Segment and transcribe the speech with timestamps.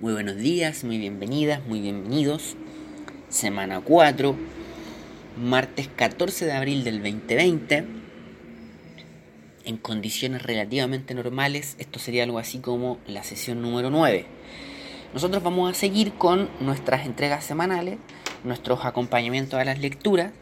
[0.00, 2.56] Muy buenos días, muy bienvenidas, muy bienvenidos.
[3.28, 4.34] Semana 4,
[5.36, 7.84] martes 14 de abril del 2020.
[9.66, 14.24] En condiciones relativamente normales, esto sería algo así como la sesión número 9.
[15.12, 17.98] Nosotros vamos a seguir con nuestras entregas semanales,
[18.42, 20.32] nuestros acompañamientos a las lecturas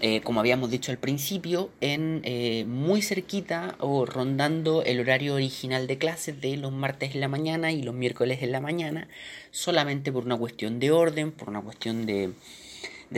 [0.00, 5.86] eh, como habíamos dicho al principio, en eh, muy cerquita o rondando el horario original
[5.86, 9.08] de clases de los martes en la mañana y los miércoles en la mañana,
[9.52, 12.32] solamente por una cuestión de orden, por una cuestión de,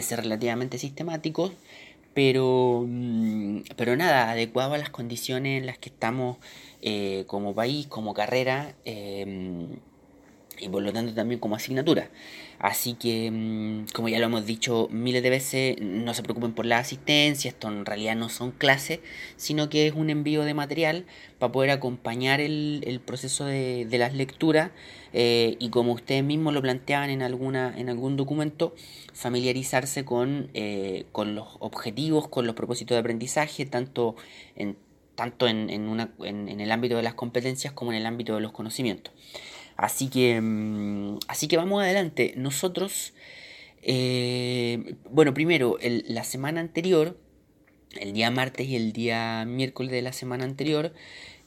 [0.00, 1.50] ser relativamente sistemáticos,
[2.14, 6.36] pero, mm, pero nada, adecuado a las condiciones en las que estamos
[6.82, 8.76] eh, como país, como carrera
[10.60, 12.10] y por lo tanto también como asignatura.
[12.58, 16.66] Así que, mm, como ya lo hemos dicho miles de veces, no se preocupen por
[16.66, 19.00] la asistencia, esto en realidad no son clases,
[19.36, 21.06] sino que es un envío de material
[21.38, 24.70] para poder acompañar el, proceso de, las lecturas
[25.12, 28.74] eh, y como ustedes mismos lo planteaban en, alguna, en algún documento,
[29.14, 34.16] familiarizarse con, eh, con los objetivos, con los propósitos de aprendizaje, tanto
[34.56, 34.76] en
[35.18, 38.52] tanto en, una, en el ámbito de las competencias como en el ámbito de los
[38.52, 39.12] conocimientos.
[39.78, 42.34] Así que, mm, así que vamos adelante.
[42.36, 43.14] Nosotros,
[43.82, 47.16] eh, bueno, primero, la semana anterior,
[47.98, 50.92] el día martes y el día miércoles de la semana anterior,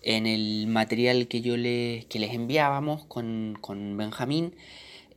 [0.01, 4.55] en el material que yo les, que les enviábamos con, con Benjamín,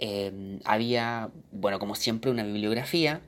[0.01, 3.23] eh, había, bueno, como siempre, una bibliografía,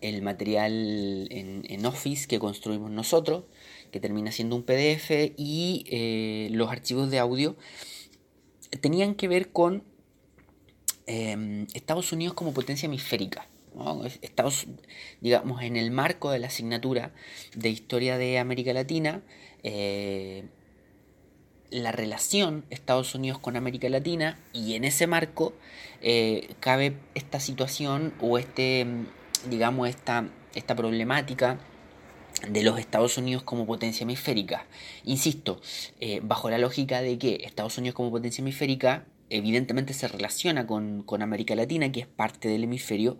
[0.00, 3.44] el material en, Office que construimos nosotros,
[3.92, 7.56] que termina siendo un PDF, y eh, los archivos de audio
[8.80, 9.84] tenían que ver con
[11.06, 13.48] em, Estados Unidos como potencia hemisférica.
[14.22, 14.68] Estados,
[15.20, 17.12] digamos, en el marco de la asignatura
[17.56, 19.22] de historia de América Latina,
[19.64, 20.44] eh,
[21.70, 25.54] la relación Estados Unidos con América Latina y en ese marco
[26.02, 28.86] eh, cabe esta situación o este,
[29.50, 31.58] digamos, esta, esta problemática
[32.48, 34.66] de los Estados Unidos como potencia hemisférica.
[35.04, 35.60] Insisto,
[36.00, 41.04] eh, bajo la lógica de que Estados Unidos como potencia hemisférica evidentemente se relaciona con,
[41.22, 43.18] América Latina, que es parte del hemisferio,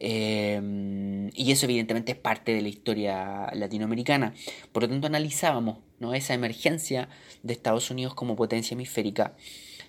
[0.00, 4.34] eh, y eso evidentemente es parte de la historia latinoamericana.
[4.72, 6.14] Por lo tanto, analizábamos ¿no?
[6.14, 7.08] esa emergencia
[7.42, 9.36] de Estados Unidos como potencia hemisférica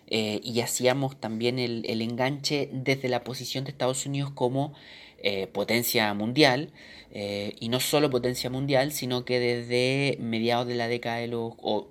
[0.08, 4.74] eh, y hacíamos también el, el, enganche desde la posición de Estados Unidos como
[5.20, 6.72] eh, potencia mundial,
[7.18, 11.54] eh, y no solo potencia mundial, sino que desde mediados de la década de los...
[11.58, 11.90] O,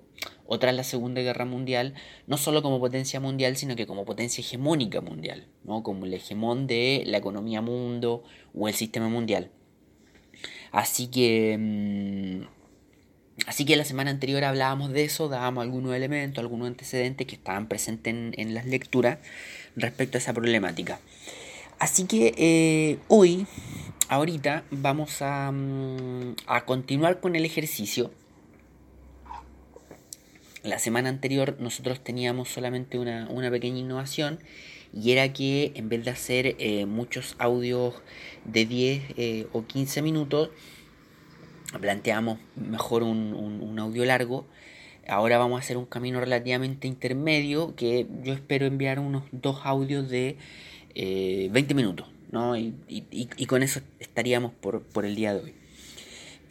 [0.59, 1.95] tras la Segunda Guerra Mundial,
[2.27, 5.81] no solo como potencia mundial, sino que como potencia hegemónica mundial, ¿no?
[5.81, 9.49] como el hegemón de la economía mundo o el sistema mundial.
[10.71, 11.57] Así que...
[11.59, 12.41] Mm,
[13.47, 17.67] así que la semana anterior hablábamos de eso, dábamos algunos elementos, algunos antecedentes que estaban
[17.67, 19.17] presentes en, en las lecturas
[19.75, 20.99] respecto a esa problemática.
[21.79, 23.47] Así que eh, hoy,
[24.07, 28.11] ahorita, vamos mm, a, continuar con el ejercicio.
[30.63, 34.39] La semana anterior nosotros teníamos solamente una, pequeña innovación
[34.93, 37.93] y era que en vez de hacer eh, muchos audios
[38.45, 40.49] de 10 eh, o 15 minutos,
[41.81, 44.45] planteamos mejor un, un, audio largo.
[45.07, 50.09] Ahora vamos a hacer un camino relativamente intermedio que yo espero enviar unos dos audios
[50.09, 50.37] de
[50.95, 52.57] 20 eh, minutos, ¿no?
[52.57, 55.53] Y, con eso estaríamos por, el día de hoy.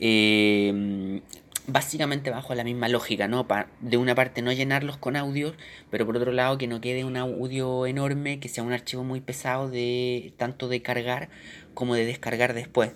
[0.01, 1.21] Eh,
[1.67, 3.47] básicamente bajo la misma lógica, ¿no?
[3.81, 5.55] de una parte no llenarlos con audios,
[5.91, 9.21] pero por otro lado que no quede un audio enorme, que sea un archivo muy
[9.21, 11.31] pesado de tanto de cargar
[11.75, 12.93] como de descargar después.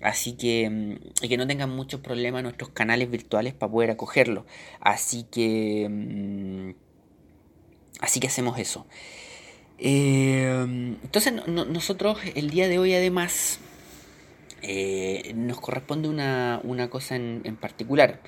[0.00, 4.46] Así que, mm, y que no tengan muchos problemas nuestros canales virtuales para poder acogerlo.
[4.80, 6.74] Así que, mm,
[8.00, 8.86] así que hacemos eso.
[9.84, 13.58] Eh, entonces nosotros el día de hoy además
[14.62, 18.20] eh, nos corresponde una, cosa en, particular.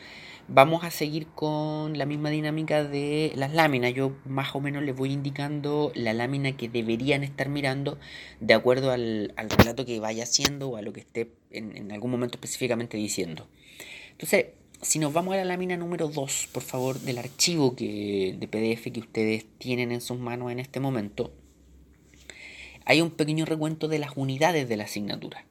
[0.49, 3.95] Vamos a seguir con la misma dinámica de las láminas.
[3.95, 8.01] Yo más o menos les voy indicando la lámina que deberían estar mirando
[8.41, 12.37] de acuerdo al, relato que vaya haciendo o a lo que esté en, algún momento
[12.37, 13.47] específicamente diciendo.
[14.11, 14.47] Entonces,
[14.83, 18.93] si nos vamos a la lámina número 2, por favor, del archivo que, de PDF
[18.93, 21.33] que ustedes tienen en sus manos en este momento,
[22.85, 25.45] hay un pequeño recuento de las unidades de la asignatura.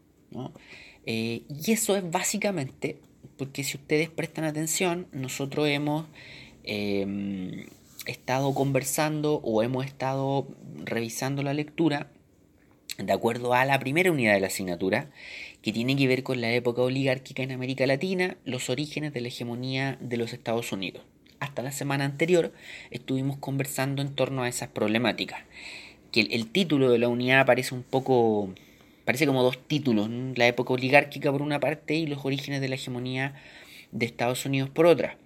[1.06, 3.00] Eh, y eso es básicamente
[3.38, 6.06] porque si ustedes prestan atención, nosotros hemos
[6.63, 7.65] em,
[8.06, 10.47] estado conversando o hemos estado
[10.83, 12.09] revisando la lectura
[12.97, 15.09] de acuerdo a la primera unidad de la asignatura,
[15.62, 19.30] que tiene que ver con la época oligárquica en América Latina, los orígenes de la
[19.30, 21.03] hegemonía de los Estados Unidos.
[21.39, 22.53] hasta la semana anterior
[22.89, 25.41] estuvimos conversando en torno a esas problemáticas.
[26.13, 28.54] Que el, título de la unidad parece un poco,
[29.04, 32.75] parece como dos títulos, la época oligárquica por una parte y los orígenes de la
[32.75, 33.36] hegemonía
[33.92, 35.18] de Estados Unidos por otra.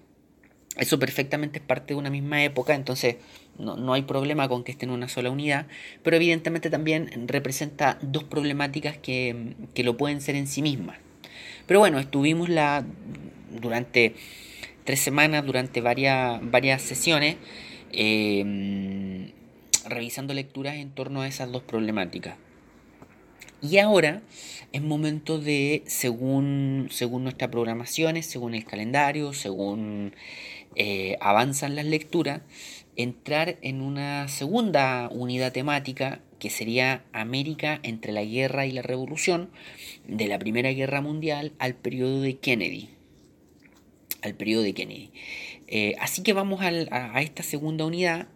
[0.77, 3.17] Eso perfectamente es parte de una misma época, entonces
[3.57, 5.65] no, hay problema con que esté en una sola unidad,
[6.03, 10.97] pero evidentemente también representa dos problemáticas que, lo pueden ser en sí mismas.
[11.65, 12.85] Pero bueno, estuvimos la,
[13.59, 14.13] durante
[14.83, 17.37] tres semanas, durante varias, varias sesiones,
[17.91, 19.06] em,
[19.89, 22.35] revisando lecturas en torno a esas dos problemáticas.
[23.61, 24.21] Y ahora
[24.71, 30.13] es momento de, según, según nuestras programaciones, según el calendario, según
[30.75, 32.41] eh, avanzan las lecturas,
[32.95, 39.49] entrar en una segunda unidad temática que sería América entre la guerra y la revolución,
[40.07, 42.89] de la Primera Guerra Mundial al periodo de Kennedy.
[44.21, 45.11] Al periodo de Kennedy.
[45.67, 48.27] Eh, así que vamos a, esta segunda unidad.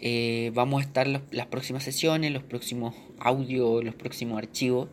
[0.00, 4.88] Eh, vamos a estar las próximas sesiones, los próximos audios, los próximos archivos,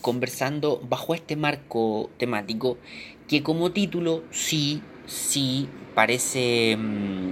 [0.00, 2.76] conversando bajo este marco temático
[3.28, 7.30] que como título sí sí parece mm,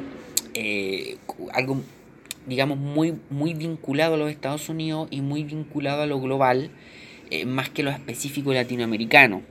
[0.55, 1.17] eh,
[1.53, 1.81] algo,
[2.47, 6.71] digamos, muy, muy vinculado a los Estados Unidos y muy vinculado a lo global,
[7.31, 9.43] eh, más que lo específico latinoamericano.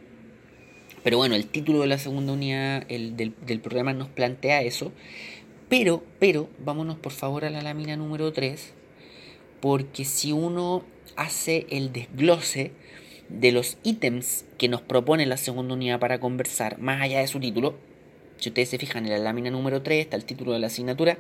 [1.04, 4.92] Pero bueno, el título de la segunda unidad el, del, programa nos plantea eso.
[5.70, 8.74] Pero, pero, vámonos por favor a la lámina número 3,
[9.60, 10.84] porque si uno
[11.18, 12.72] hace el desglose
[13.28, 17.42] de los ítems que nos propone la segunda unidad para conversar, más allá de su
[17.42, 17.76] título,
[18.38, 21.18] si ustedes se fijan en la lámina número 3, está el título de la asignatura,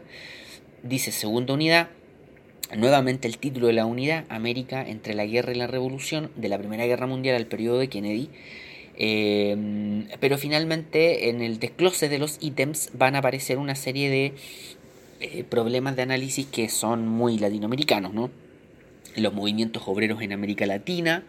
[0.82, 1.90] dice segunda unidad,
[2.74, 6.58] nuevamente el título de la unidad, América entre la guerra y la revolución, de la
[6.58, 8.30] Primera Guerra Mundial al periodo de Kennedy.
[9.00, 14.34] Eh, pero finalmente en el desglose de los ítems van a aparecer una serie de
[15.20, 18.32] eh, problemas de análisis que son muy latinoamericanos, ¿no?
[19.16, 21.24] Los movimientos obreros en América Latina,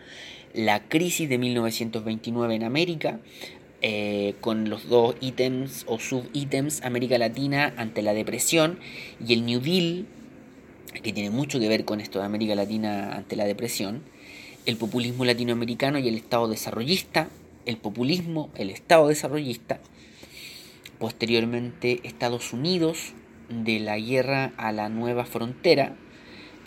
[0.54, 3.20] la crisis de 1929 en América,
[3.80, 8.78] eh, con los dos ítems o subítems América Latina ante la depresión
[9.24, 10.06] y el New Deal,
[11.02, 14.02] que tiene mucho que ver con esto de América Latina ante la depresión,
[14.66, 17.28] el populismo latinoamericano y el Estado desarrollista,
[17.68, 19.78] el populismo, el Estado desarrollista,
[20.98, 23.12] posteriormente Estados Unidos
[23.50, 25.94] de la guerra a la nueva frontera,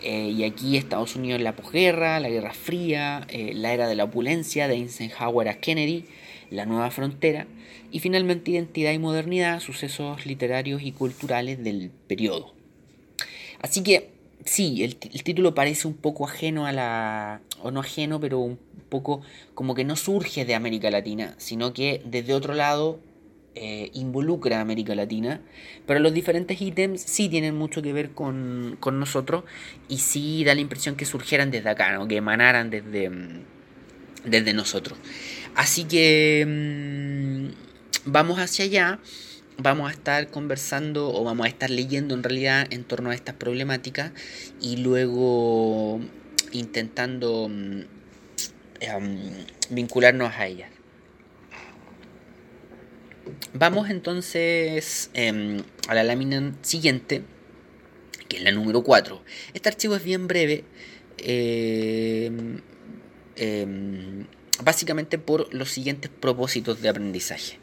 [0.00, 3.96] eh, y aquí Estados Unidos en la posguerra, la Guerra Fría, eh, la era de
[3.96, 6.04] la opulencia de Eisenhower a Kennedy,
[6.50, 7.48] la nueva frontera
[7.90, 12.54] y finalmente identidad y modernidad, sucesos literarios y culturales del periodo.
[13.60, 14.11] Así que
[14.44, 18.58] sí, el, título parece un poco ajeno a la, o no ajeno, pero un
[18.88, 19.22] poco
[19.54, 23.00] como que no surge de América Latina, sino que desde otro lado
[23.54, 25.40] eh, involucra a América Latina,
[25.86, 29.44] pero los diferentes ítems sí tienen mucho que ver con, con, nosotros
[29.88, 32.08] y sí da la impresión que surgieran desde acá, ¿no?
[32.08, 33.10] que emanaran desde,
[34.24, 34.98] desde nosotros.
[35.54, 39.00] Así que mm, vamos hacia allá,
[39.58, 43.34] vamos a estar conversando o vamos a estar leyendo en realidad en torno a estas
[43.34, 44.12] problemáticas
[44.60, 46.00] y luego
[46.52, 47.50] intentando
[48.80, 49.30] em,
[49.70, 50.70] vincularnos a ellas.
[53.54, 57.22] Vamos entonces em, a la lámina siguiente,
[58.28, 59.22] que es la número 4.
[59.54, 60.64] Este archivo es bien breve.
[61.18, 62.60] Em,
[64.64, 67.61] básicamente por los siguientes propósitos de aprendizaje.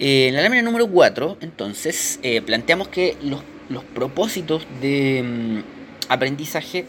[0.00, 3.44] Eh, en la lámina número 4, entonces, eh, planteamos que los,
[3.94, 5.62] propósitos de mm,
[6.08, 6.86] aprendizaje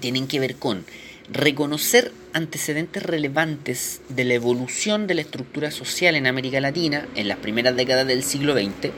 [0.00, 0.84] tienen que ver con
[1.32, 7.38] reconocer antecedentes relevantes de la evolución de la estructura social en América Latina en las
[7.38, 8.90] primeras décadas del siglo XX,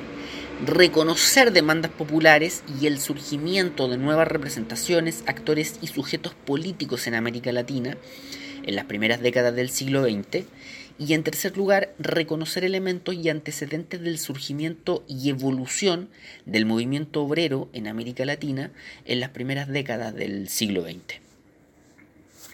[0.64, 7.52] reconocer demandas populares y el surgimiento de nuevas representaciones, actores y sujetos políticos en América
[7.52, 7.99] Latina,
[8.69, 10.45] en las primeras décadas del siglo XX,
[10.99, 16.09] y en tercer lugar, reconocer elementos y antecedentes del surgimiento y evolución
[16.45, 18.73] del movimiento obrero en América Latina
[19.05, 21.21] en las primeras décadas del siglo XX.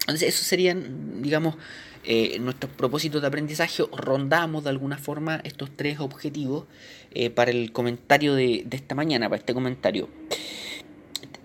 [0.01, 1.57] Entonces, esos serían, digamos,
[2.05, 3.83] eh, nuestros propósitos de aprendizaje.
[3.97, 6.67] Rondamos de alguna forma estos tres objetivos
[7.13, 10.11] eh, para el comentario de, esta mañana, para este comentario.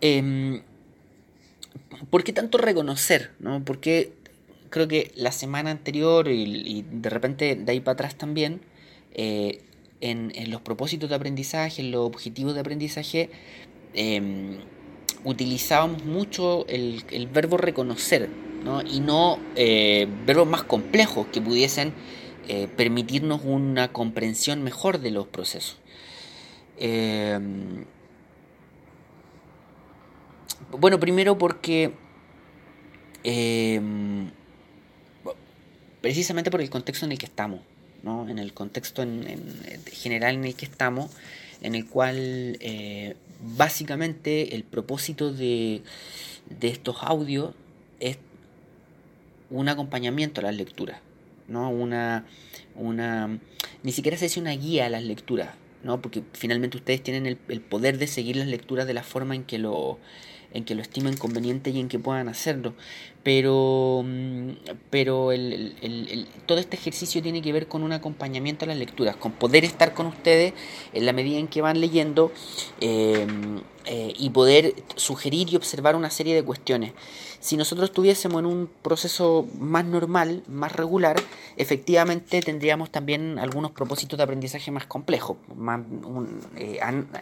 [0.02, 0.62] Em,
[2.10, 3.32] ¿Por qué tanto reconocer?
[3.40, 3.64] ¿no?
[3.64, 4.19] ¿Por qué
[4.70, 8.62] creo que la semana anterior y, de repente de ahí para atrás también,
[9.14, 9.62] eh,
[10.02, 13.30] en, los propósitos de aprendizaje, en los objetivos de aprendizaje,
[13.94, 14.58] em,
[15.24, 18.30] utilizábamos mucho el, verbo reconocer,
[18.64, 18.82] ¿no?
[18.82, 21.94] y no eh, verbos más complejos que pudiesen
[22.48, 25.78] eh, permitirnos una comprensión mejor de los procesos.
[26.78, 27.86] Em,
[30.72, 31.92] bueno, primero porque
[33.24, 34.32] em,
[36.02, 37.62] precisamente por el contexto en el que estamos,
[38.04, 38.30] ¿no?
[38.30, 39.26] en el contexto en,
[39.92, 41.12] general en el que estamos,
[41.62, 45.82] en el cual eh, básicamente el propósito de,
[46.50, 47.54] de estos audios
[48.00, 48.18] es
[49.50, 51.00] un acompañamiento a las lecturas,
[51.48, 51.70] ¿no?
[51.70, 52.26] Una,
[52.76, 53.40] una,
[53.84, 55.50] ni siquiera se dice una guía a las lecturas,
[55.84, 56.02] ¿no?
[56.02, 59.44] Porque finalmente ustedes tienen el, el poder de seguir las lecturas de la forma en
[59.44, 60.00] que lo,
[60.54, 62.74] en que lo estimen conveniente y en que puedan hacerlo.
[63.24, 64.50] Pero, mm,
[64.90, 69.34] pero el, todo este ejercicio tiene que ver con un acompañamiento a las lecturas, con
[69.34, 70.54] poder estar con ustedes
[70.94, 72.32] en la medida en que van leyendo
[72.80, 73.28] eh,
[73.92, 76.94] eh, y poder sugerir y observar una serie de cuestiones.
[77.40, 81.16] Si nosotros estuviésemos en un proceso más normal, más regular,
[81.58, 86.80] efectivamente tendríamos también algunos propósitos de aprendizaje más complejos, más un, eh,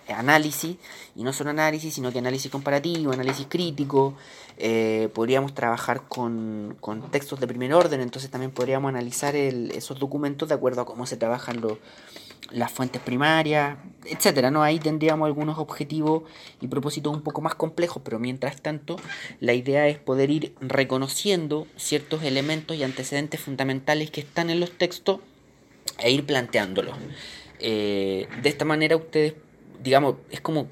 [0.09, 0.75] análisis,
[1.15, 4.15] y no solo análisis, sino que análisis comparativo, análisis crítico,
[4.57, 6.75] eh, podríamos trabajar con,
[7.11, 11.17] textos de primer orden, entonces también podríamos analizar esos documentos de acuerdo a cómo se
[11.17, 11.61] trabajan
[12.51, 14.63] las fuentes primarias, etcétera, ¿no?
[14.63, 16.23] Ahí tendríamos algunos objetivos
[16.61, 18.97] y propósitos un poco más complejos, pero mientras tanto,
[19.39, 24.71] la idea es poder ir reconociendo ciertos elementos y antecedentes fundamentales que están en los
[24.71, 25.19] textos
[25.99, 26.95] e ir planteándolos.
[27.59, 29.33] Eh, de esta manera ustedes,
[29.81, 30.67] digamos, es como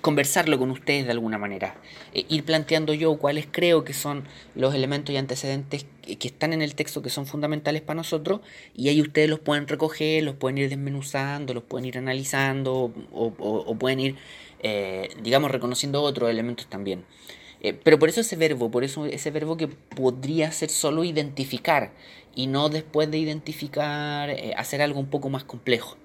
[0.00, 1.76] conversarlo con ustedes de alguna manera,
[2.12, 6.62] eh, ir planteando yo cuáles creo que son los elementos y antecedentes que, están en
[6.62, 8.40] el texto que son fundamentales para nosotros
[8.74, 13.74] y ahí ustedes los pueden recoger, los pueden ir desmenuzando, los pueden ir analizando o,
[13.78, 14.16] pueden ir,
[14.60, 17.04] eh, digamos, reconociendo otros elementos también.
[17.60, 21.92] Eh, pero por eso ese verbo, por eso ese verbo que podría ser solo identificar
[22.34, 25.96] y no después de identificar hacer algo un poco más complejo.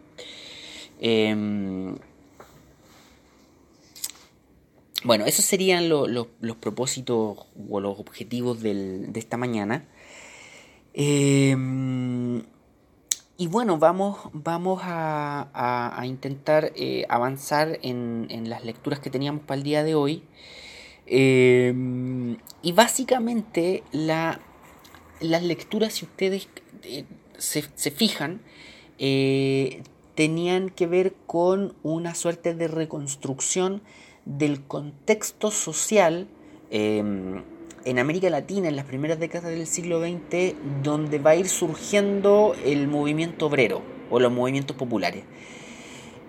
[5.04, 9.86] Bueno, esos serían los propósitos o los objetivos de esta mañana.
[10.94, 12.44] Em,
[13.38, 19.64] y bueno, vamos, vamos a, intentar eh, avanzar en, las lecturas que teníamos para el
[19.64, 20.24] día de hoy.
[21.06, 24.40] Em, y básicamente la,
[25.20, 26.48] las lecturas, si ustedes
[26.84, 27.06] eh,
[27.38, 28.42] se, se, fijan,
[29.00, 29.84] eh,
[30.16, 33.82] tenían que ver con una suerte de reconstrucción
[34.26, 36.28] del contexto social
[36.70, 37.44] em,
[37.86, 42.56] en América Latina en las primeras décadas del siglo XX, donde va a ir surgiendo
[42.64, 45.24] el movimiento obrero o los movimientos populares.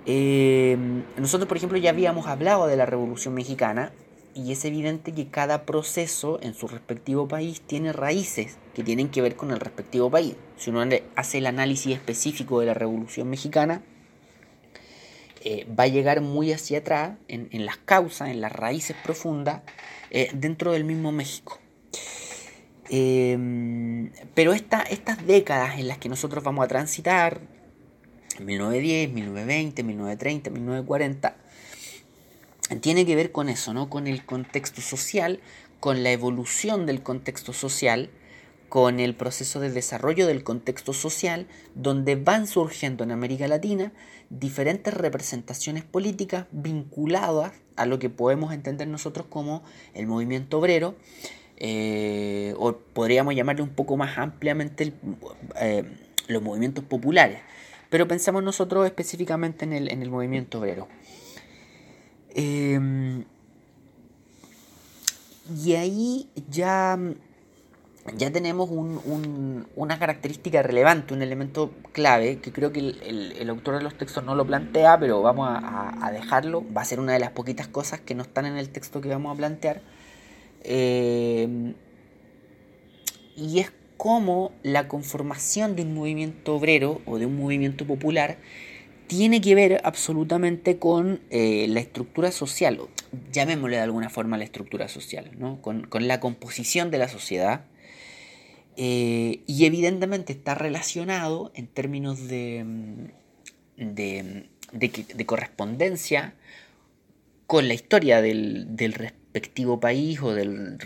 [0.07, 3.93] Em, nosotros, por ejemplo, ya habíamos hablado de la Revolución Mexicana
[4.35, 9.23] y es evidente que cada proceso en su respectivo país tiene raíces que tienen que
[9.23, 10.35] ver con el respectivo país.
[10.57, 10.83] Si uno
[11.15, 13.83] hace el análisis específico de la Revolución Mexicana,
[15.47, 19.61] eh, va a llegar muy hacia atrás, en, las causas, en las raíces profundas,
[20.11, 21.59] eh, dentro del mismo México.
[22.89, 27.43] Em, pero estas décadas en las que nosotros vamos a transitar,
[28.39, 31.37] 1910, 1920, 1930, 1940,
[32.81, 33.91] tiene que ver con eso, ¿no?
[33.91, 35.41] con el contexto social,
[35.79, 38.11] con la evolución del contexto social,
[38.75, 43.93] con el proceso de desarrollo del contexto social, donde van surgiendo en América Latina
[44.31, 49.63] diferentes representaciones políticas vinculadas a lo que podemos entender nosotros como
[49.95, 50.97] el movimiento obrero,
[51.57, 54.93] eh, o podríamos llamarle un poco más ampliamente
[55.61, 55.85] eh,
[56.27, 57.39] los movimientos populares,
[57.91, 60.89] pero pensamos nosotros específicamente en el, en el movimiento obrero.
[62.35, 63.25] Eh,
[65.65, 66.99] y ahí ya
[68.13, 73.97] ya tenemos una característica relevante, un elemento clave, que creo que el, autor de los
[73.97, 76.65] textos no lo plantea, pero vamos a, dejarlo.
[76.77, 79.09] Va a ser una de las poquitas cosas que no están en el texto que
[79.09, 79.81] vamos a plantear.
[80.65, 81.75] Eh,
[83.37, 88.37] y es cómo la conformación de un movimiento obrero o de un movimiento popular
[89.07, 92.81] tiene que ver absolutamente con eh, la estructura social,
[93.33, 95.61] llamémosle de alguna forma la estructura social, ¿no?
[95.63, 97.65] con, con la composición de la sociedad
[98.77, 106.35] eh, y evidentemente está relacionado en términos de, mm, de, de, correspondencia
[107.47, 110.79] con la historia del, del respectivo país o del,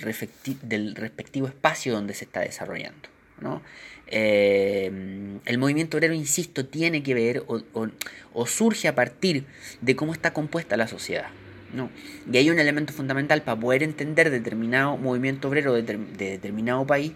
[0.63, 3.09] del, respectivo espacio donde se está desarrollando.
[3.41, 3.63] ¿no?
[4.07, 9.45] Eh, el movimiento obrero, insisto, tiene que ver o, surge a partir
[9.81, 11.29] de cómo está compuesta la sociedad.
[11.73, 11.91] ¿no?
[12.31, 15.83] Y hay un elemento fundamental para poder entender determinado movimiento obrero de
[16.19, 17.13] determinado país,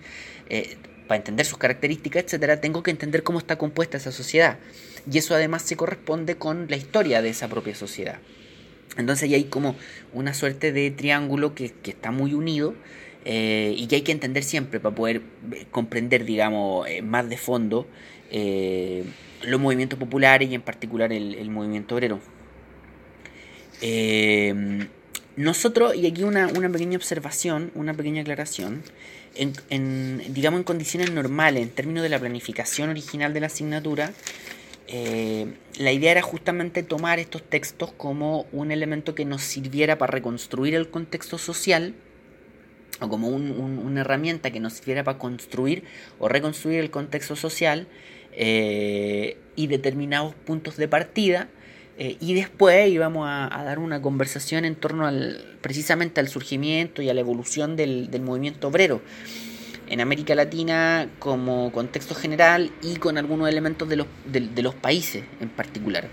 [0.53, 0.77] eh,
[1.09, 4.59] para entender sus características, etcétera, tengo que entender cómo está compuesta esa sociedad.
[5.11, 8.19] Y eso además se corresponde con la historia de esa propia sociedad.
[8.99, 9.77] Entonces ahí hay como
[10.13, 12.75] una suerte de triángulo que, está muy unido
[13.25, 17.87] eh, y que hay que entender siempre para poder eh, comprender, digamos, más de fondo
[19.43, 22.21] los movimientos populares y en particular el, movimiento obrero.
[25.37, 28.83] nosotros, y aquí una, una, pequeña observación, una pequeña aclaración,
[29.35, 34.12] en, digamos en condiciones normales, en términos de la planificación original de la asignatura,
[34.89, 35.47] eh,
[35.79, 40.75] la idea era justamente tomar estos textos como un elemento que nos sirviera para reconstruir
[40.75, 41.95] el contexto social
[43.01, 45.85] o como una herramienta que nos sirviera para construir
[46.19, 47.87] o reconstruir el contexto social
[48.33, 51.49] eh, y determinados puntos de partida
[51.99, 57.11] eh, y después íbamos a, dar una conversación en torno al precisamente al surgimiento y
[57.11, 59.03] a la evolución del movimiento obrero
[59.89, 65.25] en América Latina como contexto general y con algunos elementos de los, de, los países
[65.41, 66.09] en particular.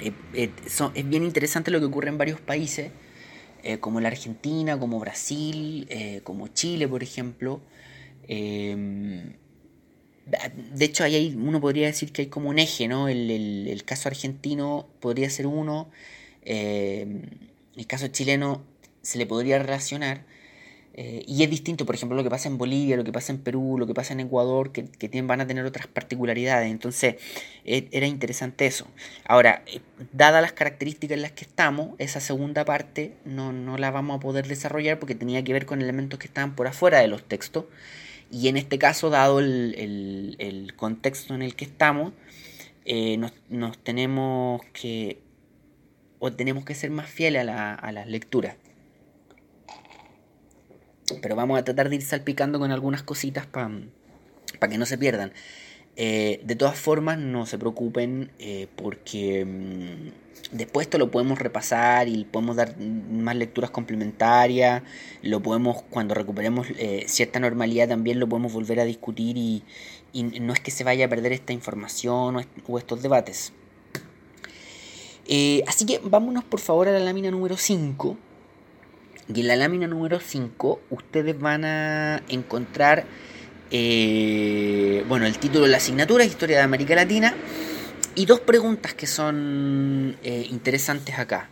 [0.00, 0.50] Eh, eh,
[0.94, 2.92] es bien interesante lo que ocurre en varios países,
[3.80, 5.88] como la Argentina, como Brasil,
[6.22, 7.60] como Chile, por ejemplo.
[10.74, 13.08] De hecho, ahí hay, uno podría decir que hay como un eje, ¿no?
[13.08, 13.30] El,
[13.68, 15.90] el caso argentino podría ser uno,
[16.44, 18.62] el caso chileno
[19.02, 20.24] se le podría relacionar
[21.00, 23.38] eh, y es distinto, por ejemplo, lo que pasa en Bolivia, lo que pasa en
[23.38, 26.68] Perú, lo que pasa en Ecuador, que, tienen, van a tener otras particularidades.
[26.72, 27.14] Entonces,
[27.64, 28.88] e, era interesante eso.
[29.24, 29.78] Ahora, eh,
[30.12, 34.20] dadas las características en las que estamos, esa segunda parte no, no la vamos a
[34.20, 37.66] poder desarrollar porque tenía que ver con elementos que estaban por afuera de los textos.
[38.30, 42.12] Y en este caso, dado el, el, contexto en el que estamos,
[42.84, 45.20] eh, nos, nos, tenemos que
[46.18, 48.56] o tenemos que ser más fieles a, la, a las lecturas.
[51.22, 53.70] Pero vamos a tratar de ir salpicando con algunas cositas para
[54.68, 55.32] que no se pierdan.
[55.96, 62.08] Eh, de todas formas, no se preocupen eh, porque mm, después esto lo podemos repasar
[62.08, 64.82] y podemos dar más lecturas complementarias.
[65.22, 69.64] Lo podemos, cuando recuperemos eh, cierta normalidad, también lo podemos volver a discutir y,
[70.12, 73.52] no es que se vaya a perder esta información o, estos debates.
[75.66, 78.16] así que vámonos por favor a la lámina número 5
[79.34, 83.04] y en la lámina número 5 ustedes van a encontrar,
[83.70, 87.34] eh, bueno, el título de la asignatura, Historia de América Latina,
[88.18, 91.50] y dos preguntas que son eh, interesantes acá.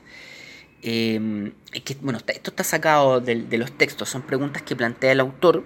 [0.83, 1.52] Eh,
[1.85, 5.64] que, bueno, esto está sacado de, los textos, son preguntas que plantea el autor,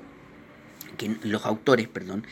[0.98, 2.26] que, los autores, perdón,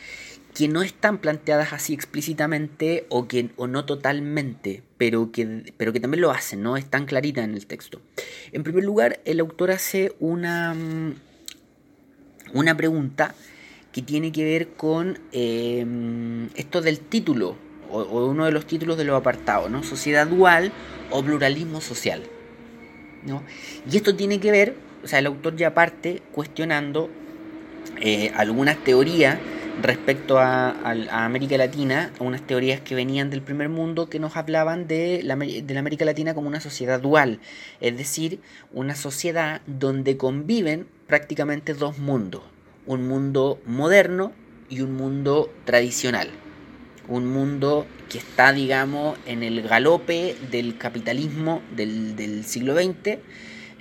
[0.53, 5.99] que no están planteadas así explícitamente o que o no totalmente, pero que, pero que
[5.99, 6.77] también lo hacen, ¿no?
[6.77, 8.01] Están claritas en el texto.
[8.51, 10.75] En primer lugar, el autor hace una,
[12.53, 13.33] una pregunta
[13.91, 17.57] que tiene que ver con em, esto del título,
[17.89, 19.83] o, uno de los títulos de los apartados, ¿no?
[19.83, 20.71] Sociedad dual
[21.09, 22.23] o pluralismo social.
[23.23, 23.43] ¿no?
[23.89, 27.09] Y esto tiene que ver, o sea, el autor ya parte cuestionando
[28.01, 29.37] eh, algunas teorías
[29.81, 30.75] respecto a,
[31.25, 35.73] América Latina, unas teorías que venían del primer mundo que nos hablaban de la, de
[35.73, 37.39] la América Latina como una sociedad dual,
[37.79, 38.41] es decir,
[38.73, 42.43] una sociedad donde conviven prácticamente dos mundos,
[42.85, 44.33] un mundo moderno
[44.69, 46.29] y un mundo tradicional,
[47.09, 53.17] un mundo que está, digamos, en el galope del capitalismo del, del siglo XX,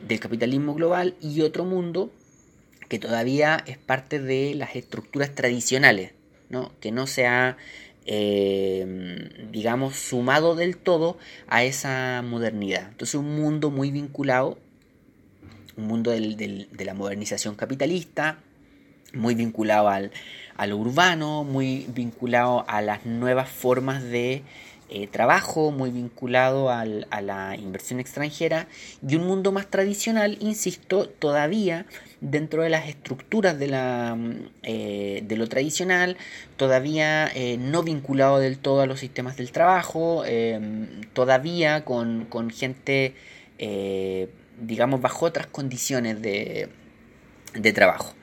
[0.07, 2.11] del capitalismo global, y otro mundo
[2.89, 6.13] que todavía es parte de las estructuras tradicionales,
[6.49, 6.73] ¿no?
[6.81, 7.59] que no se ha,
[8.07, 12.89] eh, digamos, sumado del todo a esa modernidad.
[12.89, 14.59] Entonces un mundo muy vinculado,
[15.77, 18.39] un mundo de la modernización capitalista,
[19.13, 20.11] muy vinculado al,
[20.59, 24.43] a lo urbano, muy vinculado a las nuevas formas de
[24.91, 28.67] eh, trabajo, muy vinculado a la inversión extranjera
[29.07, 31.87] y un mundo más tradicional, insisto, todavía
[32.21, 36.17] dentro de las estructuras de, la, mm, eh, de lo tradicional,
[36.57, 40.25] todavía eh, no vinculado del todo a los sistemas del trabajo,
[41.13, 43.15] todavía con, con gente,
[44.61, 46.69] digamos, bajo otras condiciones de,
[47.55, 48.18] de trabajo.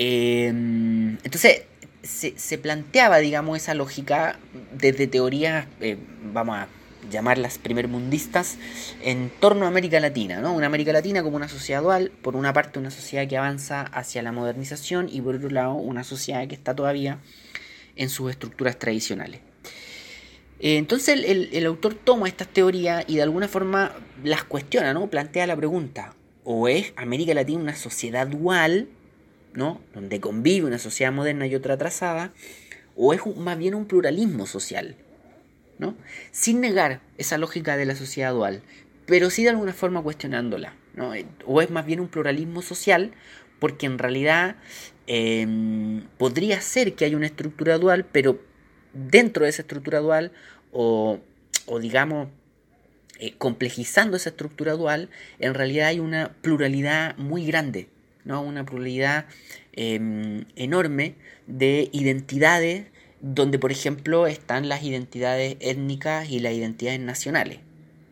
[0.00, 1.62] Entonces,
[2.02, 4.38] se, planteaba, digamos, esa lógica
[4.72, 5.98] desde teorías, eh,
[6.32, 6.68] vamos a
[7.10, 8.58] llamarlas primermundistas,
[9.02, 10.52] en torno a América Latina, ¿no?
[10.52, 14.22] Una América Latina como una sociedad dual, por una parte una sociedad que avanza hacia
[14.22, 17.18] la modernización y por otro lado una sociedad que está todavía
[17.96, 19.40] en sus estructuras tradicionales.
[20.60, 25.08] Eh, entonces el, el, autor toma estas teorías y de alguna forma las cuestiona, ¿no?
[25.08, 28.88] Plantea la pregunta, ¿o es América Latina una sociedad dual
[29.58, 29.80] ¿no?
[29.92, 32.32] Donde convive una sociedad moderna y otra atrasada,
[32.94, 34.94] o es más bien un pluralismo social,
[35.80, 35.96] ¿no?
[36.30, 38.62] Sin negar esa lógica de la sociedad dual,
[39.04, 41.12] pero sí de alguna forma cuestionándola, ¿no?
[41.44, 43.10] O es más bien un pluralismo social,
[43.58, 44.54] porque en realidad
[45.08, 48.40] em, podría ser que haya una estructura dual, pero
[48.92, 50.30] dentro de esa estructura dual,
[50.70, 51.18] o,
[51.66, 52.28] o digamos,
[53.18, 57.88] eh, complejizando esa estructura dual, en realidad hay una pluralidad muy grande,
[58.28, 58.42] ¿no?
[58.42, 59.24] una pluralidad
[59.72, 61.14] em, enorme
[61.48, 62.86] de identidades,
[63.20, 67.58] donde por ejemplo están las identidades étnicas y las identidades nacionales,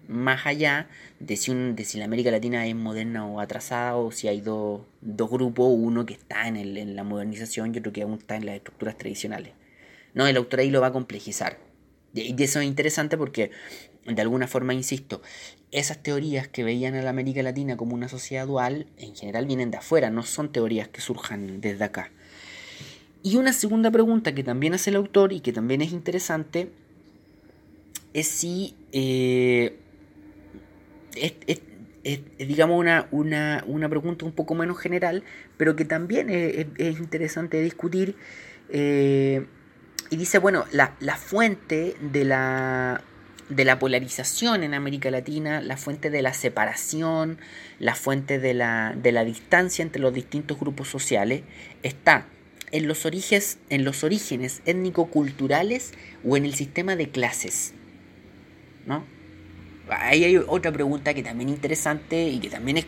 [0.08, 0.88] más allá
[1.20, 4.40] de si, un, de si la América Latina es moderna o atrasada, o si hay
[4.40, 8.36] dos, grupos, uno que está en, el, en la modernización y otro que aún está
[8.36, 9.52] en las estructuras tradicionales.
[10.14, 11.58] No, el autor ahí lo va a complejizar.
[12.14, 13.50] Y eso es interesante porque
[14.06, 15.22] de alguna forma, insisto,
[15.72, 19.70] esas teorías que veían a la América Latina como una sociedad dual, en general vienen
[19.70, 22.10] de afuera, no son teorías que surjan desde acá.
[23.22, 26.70] Y una segunda pregunta que también hace el autor y que también es interesante
[28.14, 29.76] es si eh,
[31.16, 35.24] es, digamos una, una, pregunta un poco menos general,
[35.56, 38.14] pero que también es, interesante discutir.
[38.68, 39.44] Eh,
[40.08, 43.02] y dice, bueno, la, la fuente de la,
[43.48, 47.38] de la polarización en América Latina, la fuente de la separación,
[47.78, 51.42] la fuente de la, de la distancia entre los distintos grupos sociales,
[51.82, 52.26] está
[52.72, 55.92] en los, orígenes, en los orígenes étnico-culturales
[56.24, 57.72] o en el sistema de clases.
[58.84, 59.04] ¿No?
[59.88, 62.86] Ahí hay otra pregunta que también es interesante y que también es,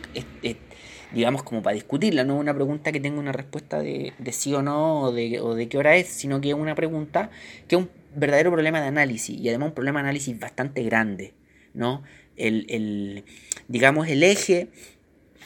[1.13, 4.53] digamos, como para discutirla, no es una pregunta que tenga una respuesta de, de sí
[4.53, 7.29] o no o de, o de qué hora es, sino que es una pregunta
[7.67, 11.33] que es un verdadero problema de análisis y además un problema de análisis bastante grande,
[11.73, 12.03] ¿no?
[12.35, 13.25] El,
[13.67, 14.69] digamos, el eje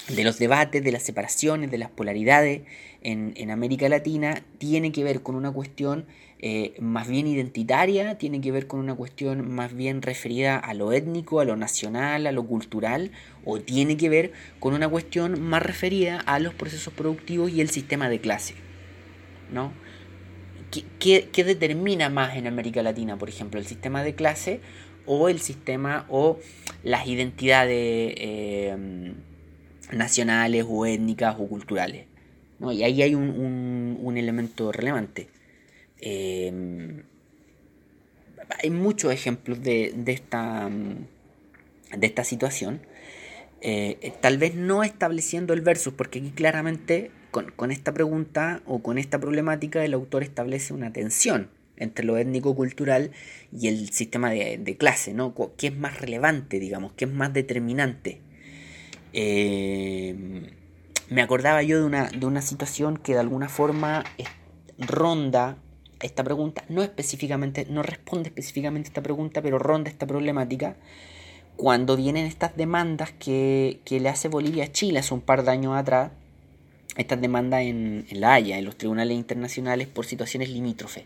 [0.09, 2.61] de los debates, de las separaciones, de las polaridades
[3.01, 6.05] en, América Latina tiene que ver con una cuestión
[6.39, 10.91] eh, más bien identitaria, tiene que ver con una cuestión más bien referida a lo
[10.91, 13.11] étnico, a lo nacional, a lo cultural,
[13.45, 17.69] o tiene que ver con una cuestión más referida a los procesos productivos y el
[17.69, 18.55] sistema de clase,
[19.51, 19.73] ¿no?
[20.99, 24.59] ¿Qué, determina más en América Latina, por ejemplo, el sistema de clase
[25.05, 26.39] o el sistema o
[26.83, 29.13] las identidades eh,
[29.91, 32.05] nacionales o étnicas o culturales?
[32.61, 35.27] Y ahí hay un, elemento relevante.
[35.99, 37.03] Eh,
[38.61, 40.69] hay muchos ejemplos de, esta,
[41.97, 42.81] de esta situación.
[43.61, 48.97] Eh, tal vez no estableciendo el versus, porque aquí claramente con, esta pregunta o con
[48.97, 53.11] esta problemática el autor establece una tensión entre lo étnico-cultural
[53.51, 55.33] y el sistema de, clase, ¿no?
[55.57, 56.93] ¿Qué es más relevante, digamos?
[56.93, 58.21] ¿Qué es más determinante?
[59.11, 60.51] Eh,
[61.09, 64.03] me acordaba yo de una, de una situación que de alguna forma
[64.77, 65.57] ronda
[66.01, 70.75] esta pregunta, no específicamente, no responde específicamente a esta pregunta, pero ronda esta problemática
[71.55, 75.51] cuando vienen estas demandas que, que le hace Bolivia a Chile hace un par de
[75.51, 76.11] años atrás
[76.97, 81.03] estas demandas en, La Haya, en los tribunales internacionales por situaciones limítrofes.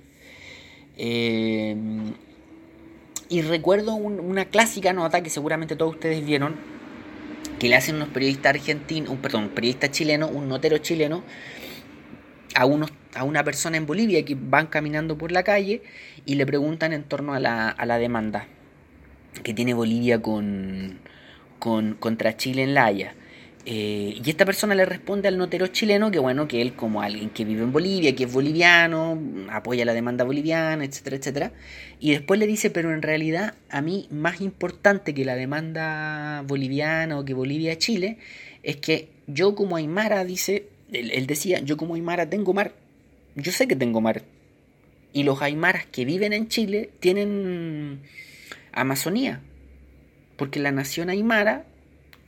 [0.97, 1.75] Eh,
[3.29, 6.55] y recuerdo una clásica nota que seguramente todos ustedes vieron,
[7.59, 11.23] que le hacen unos periodistas argentinos, un, perdón, periodista chileno, un notero chileno,
[12.55, 15.81] a, unos, a una persona en Bolivia que van caminando por la calle
[16.25, 18.47] y le preguntan en torno a la, a la demanda
[19.43, 20.99] que tiene Bolivia con,
[21.59, 23.13] con, contra Chile en La Haya.
[23.69, 27.29] Eh, y esta persona le responde al notero chileno que bueno, que él como alguien
[27.31, 31.51] que vive en Bolivia, que es boliviano, apoya la demanda boliviana, etcétera, etcétera.
[31.99, 37.19] Y después le dice, pero en realidad a mí más importante que la demanda boliviana
[37.19, 38.19] o que Bolivia-Chile
[38.63, 42.71] es que yo como Aymara, dice, él, él, decía, yo como Aymara tengo mar,
[43.35, 44.23] yo sé que tengo mar.
[45.11, 47.99] Y los Aymaras que viven en Chile tienen
[48.71, 49.41] Amazonía,
[50.37, 51.65] porque la nación Aymara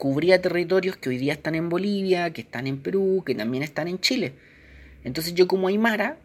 [0.00, 3.86] cubría territorios que hoy día están en Bolivia, que están en Perú, que también están
[3.86, 4.32] en Chile.
[5.04, 6.16] Entonces yo como Aymara,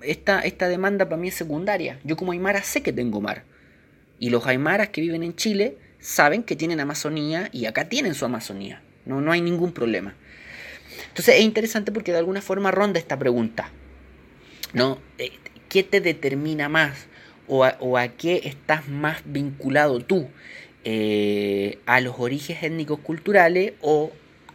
[0.00, 1.98] esta, esta demanda para mí es secundaria.
[2.04, 3.42] Yo como Aymara sé que tengo mar.
[4.20, 8.24] Y los Aymaras que viven en Chile saben que tienen Amazonía y acá tienen su
[8.24, 8.80] Amazonía.
[9.06, 10.14] No, no hay ningún problema.
[11.08, 13.70] Entonces es interesante porque de alguna forma ronda esta pregunta.
[14.72, 14.98] ¿no?
[15.18, 15.32] Eh,
[15.68, 17.06] ¿Qué te determina más?
[17.48, 20.28] ¿O o a qué estás más vinculado tú?
[20.88, 24.12] Eh, a los orígenes étnicos culturales o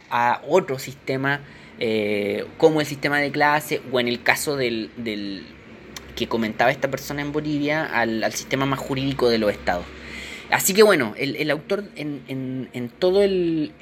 [0.08, 1.42] a otro sistema
[1.78, 4.88] eh, como el sistema de clase o en el caso del,
[6.16, 9.84] que comentaba esta persona en Bolivia al, sistema más jurídico de los estados.
[10.50, 13.74] Así que bueno, el, autor en, todo el,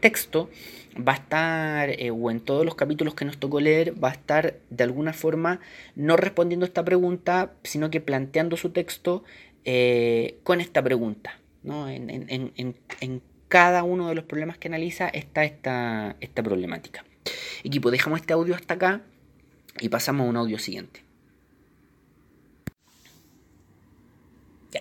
[0.00, 0.50] texto
[0.96, 4.12] va a estar, eh, o en todos los capítulos que nos tocó leer, va a
[4.12, 5.60] estar de alguna forma
[5.96, 9.24] no respondiendo esta pregunta, sino que planteando su texto
[10.42, 11.38] con esta pregunta.
[11.64, 11.88] ¿No?
[11.88, 12.74] En,
[13.48, 17.04] cada uno de los problemas que analiza está esta, problemática.
[17.62, 19.02] Equipo, dejamos este audio hasta acá
[19.80, 21.02] y pasamos a un audio siguiente.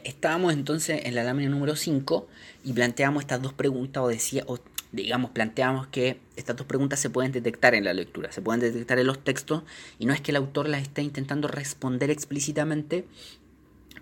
[0.04, 2.28] estábamos entonces en la lámina número 5
[2.64, 4.58] y planteamos estas dos preguntas, o decía, o
[4.92, 9.00] digamos, planteamos que estas dos preguntas se pueden detectar en la lectura, se pueden detectar
[9.00, 9.64] en los textos,
[10.00, 13.06] y no es que el autor las esté intentando responder explícitamente,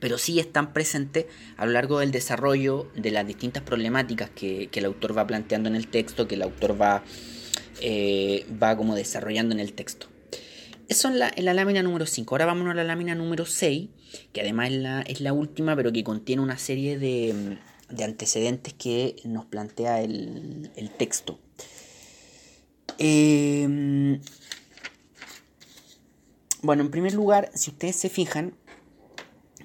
[0.02, 4.86] pero sí están presentes a lo largo del desarrollo de las distintas problemáticas que, el
[4.86, 7.04] autor va planteando en el texto, que el autor va,
[7.80, 10.08] eh, va como desarrollando en el texto.
[10.90, 12.36] Eso en la, en la lámina número 5.
[12.36, 13.90] Ahora vámonos a la lámina número 6,
[14.34, 17.58] que además es la, es la última, pero que contiene una serie de,
[17.90, 21.40] de antecedentes que nos plantea el, el texto.
[22.98, 24.20] Em,
[26.64, 28.56] bueno, en primer lugar, si ustedes se fijan,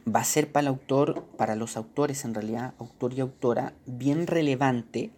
[0.07, 4.27] va a ser para el autor, para los autores en realidad, autor y autora, bien
[4.27, 5.11] relevante.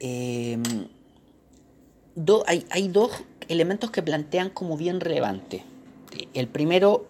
[0.00, 0.62] Em,
[2.46, 3.10] hay, dos
[3.48, 5.64] elementos que plantean como bien relevante.
[6.32, 7.06] El primero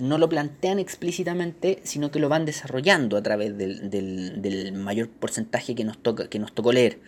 [0.00, 5.84] no lo plantean explícitamente, sino que lo van desarrollando a través del, mayor porcentaje que
[5.84, 7.00] nos, toca, que nos tocó leer.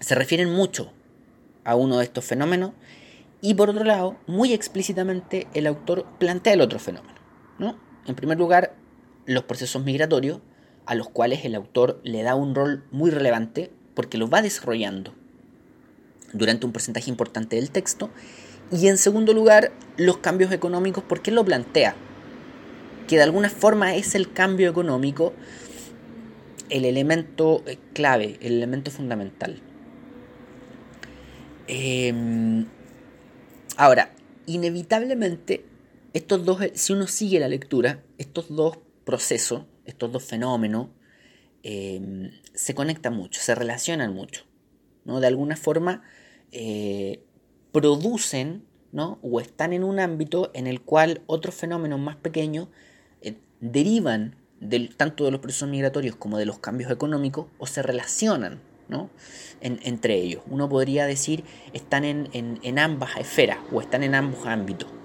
[0.00, 0.92] Se refieren mucho
[1.64, 2.72] a uno de estos fenómenos
[3.40, 7.15] y por otro lado, muy explícitamente el autor plantea el otro fenómeno.
[7.58, 7.76] ¿No?
[8.06, 8.74] En primer lugar,
[9.26, 10.40] los procesos migratorios,
[10.86, 15.14] a los cuales el autor le da un rol muy relevante porque lo va desarrollando
[16.32, 18.10] durante un porcentaje importante del texto.
[18.70, 21.94] Y en segundo lugar, los cambios económicos, porque lo plantea.
[23.08, 25.32] Que de alguna forma es el cambio económico
[26.68, 29.60] el elemento clave, el elemento fundamental.
[31.68, 32.66] Em,
[33.76, 34.10] ahora,
[34.46, 35.64] inevitablemente,
[36.16, 40.88] estos dos, si uno sigue la lectura, estos dos procesos, estos dos fenómenos,
[41.62, 44.44] em, se conectan mucho, se relacionan mucho.
[45.04, 45.20] ¿no?
[45.20, 46.02] De alguna forma,
[46.52, 47.22] eh,
[47.70, 49.18] producen ¿no?
[49.20, 52.68] o están en un ámbito en el cual otros fenómenos más pequeños
[53.20, 57.82] eh, derivan del, tanto de los procesos migratorios como de los cambios económicos o se
[57.82, 59.10] relacionan ¿no?
[59.60, 60.42] entre ellos.
[60.48, 64.95] Uno podría decir están en, ambas esferas o están en ambos ámbitos.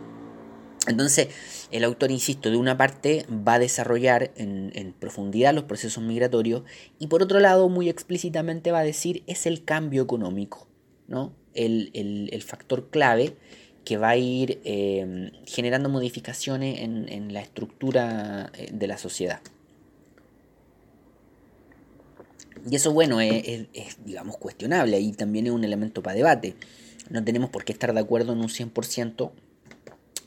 [0.88, 1.28] Entonces,
[1.72, 6.64] el autor, insisto, de una parte va a desarrollar en, profundidad los procesos migratorios
[7.00, 10.68] y por otro lado, muy explícitamente va a decir es el cambio económico.
[11.08, 11.34] ¿no?
[11.54, 13.36] el, factor clave
[13.84, 19.42] que va a ir eh, generando modificaciones en, la estructura eh, de la sociedad.
[22.70, 23.68] Y eso, bueno, es,
[24.06, 26.56] digamos, cuestionable y también es un elemento para debate.
[27.10, 29.32] No tenemos por qué estar de acuerdo en un 100%,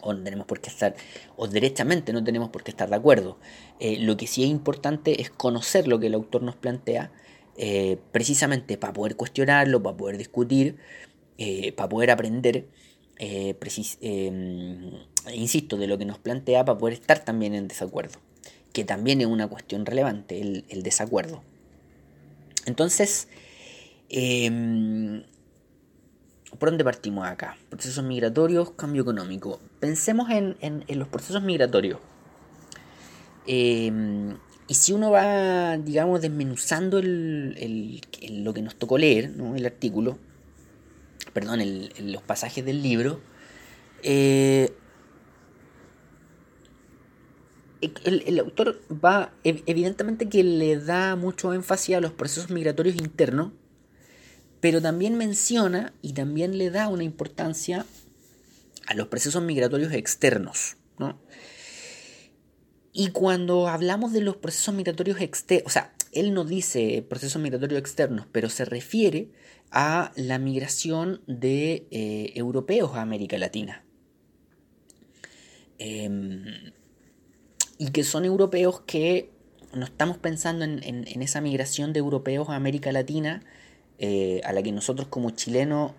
[0.05, 0.95] o no tenemos por qué estar,
[1.37, 3.38] o derechamente no tenemos por qué estar de acuerdo.
[3.81, 7.11] Eh, lo que sí es importante es conocer lo que el autor nos plantea
[7.57, 10.77] eh, precisamente para poder cuestionarlo, para poder discutir,
[11.38, 12.69] eh, para poder aprender,
[15.33, 18.19] insisto, de lo que nos plantea, para poder estar también en desacuerdo,
[18.73, 21.43] que también es una cuestión relevante, el, desacuerdo.
[22.67, 23.29] Entonces,
[24.09, 25.23] em,
[26.59, 27.57] ¿por dónde partimos acá?
[27.69, 29.61] Procesos migratorios, cambio económico.
[29.85, 31.99] Pensemos en, los procesos migratorios.
[33.47, 40.16] Em, y si uno va, digamos, desmenuzando lo que nos tocó leer, el artículo,
[41.35, 41.61] perdón,
[41.99, 43.20] los pasajes del libro,
[44.03, 44.73] eh,
[47.83, 53.53] el, autor va, evidentemente que le da mucho énfasis a los procesos migratorios internos,
[54.62, 57.85] pero también menciona y también le da una importancia
[58.87, 61.20] a los procesos migratorios externos, ¿no?
[62.92, 67.81] Y cuando hablamos de los procesos migratorios externos, o sea, él no dice procesos migratorios
[67.81, 69.31] externos, pero se refiere
[69.73, 73.85] a la migración de eh, europeos a América Latina.
[75.79, 76.73] Em,
[77.79, 79.31] y que son europeos que
[79.73, 80.83] no estamos pensando en,
[81.20, 83.42] esa migración de europeos a América Latina,
[83.99, 85.92] eh, a la que nosotros como chilenos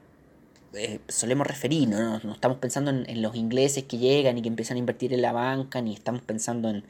[0.76, 2.20] eh, solemos referir, ¿no?
[2.20, 5.32] No, estamos pensando en, los ingleses que llegan y que empiezan a invertir en la
[5.32, 6.84] banca, ni estamos pensando en,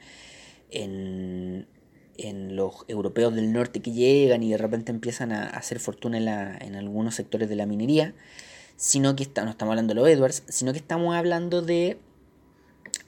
[0.70, 1.66] en,
[2.18, 6.18] en los europeos del norte que llegan y de repente empiezan a, hacer fortuna
[6.58, 8.14] en, algunos sectores de la minería,
[8.76, 11.98] sino que no estamos hablando de los Edwards, sino que estamos hablando de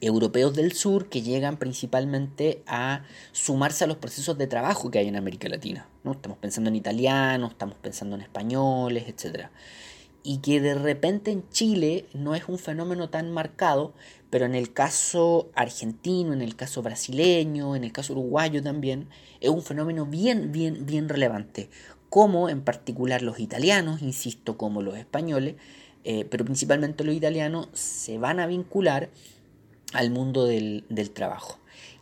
[0.01, 5.09] europeos del sur que llegan principalmente a sumarse a los procesos de trabajo que hay
[5.09, 5.89] en América Latina.
[6.05, 6.13] ¿no?
[6.13, 9.49] Estamos pensando en italianos, estamos pensando en españoles, etc.
[10.23, 13.95] Y que de repente en Chile no es un fenómeno tan marcado,
[14.31, 19.09] pero en el caso argentino, en el caso brasileño, en el caso uruguayo también,
[19.41, 21.71] es un fenómeno bien, bien, bien relevante.
[22.11, 25.57] Como en particular los italianos, insisto, como los españoles,
[26.05, 29.11] eh, pero principalmente los italianos, se van a vincular
[29.93, 31.59] al mundo del, trabajo.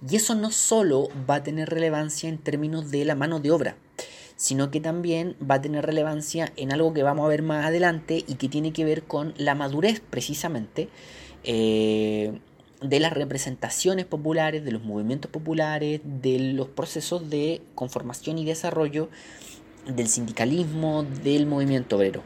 [0.08, 3.76] Y eso no solo va a tener relevancia en términos de la mano de obra,
[4.36, 8.24] sino que también va a tener relevancia en algo que vamos a ver más adelante
[8.26, 10.88] y que tiene que ver con la madurez precisamente
[11.44, 12.38] eh,
[12.82, 19.08] de las representaciones populares, de los movimientos populares, de los procesos de conformación y desarrollo
[19.86, 22.22] del sindicalismo, del movimiento obrero.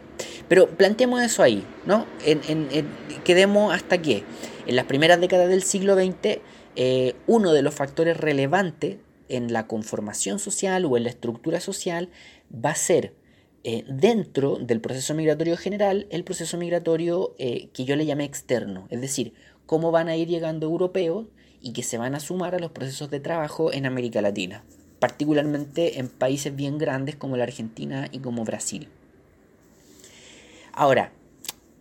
[0.48, 2.06] Pero planteemos eso ahí, ¿no?
[3.22, 4.24] quedemos hasta que
[4.66, 6.40] en las primeras décadas del siglo XX,
[6.76, 8.96] eh, uno de los factores relevantes
[9.30, 12.10] en la conformación social o en la estructura social
[12.52, 13.14] va a ser
[13.64, 18.86] eh, dentro del proceso migratorio general el proceso migratorio eh, que yo le llamé externo,
[18.90, 19.34] es decir,
[19.66, 21.26] cómo van a ir llegando europeos
[21.60, 24.64] y que se van a sumar a los procesos de trabajo en América Latina
[25.00, 28.88] particularmente en países bien grandes como la Argentina y como Brasil.
[30.72, 31.12] Ahora,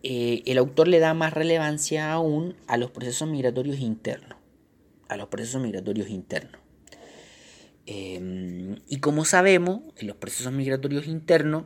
[0.02, 4.40] eh, el autor le da más relevancia aún a los procesos migratorios internos,
[5.10, 6.59] a los procesos migratorios internos.
[7.92, 11.66] Em, y como sabemos, en los procesos migratorios internos,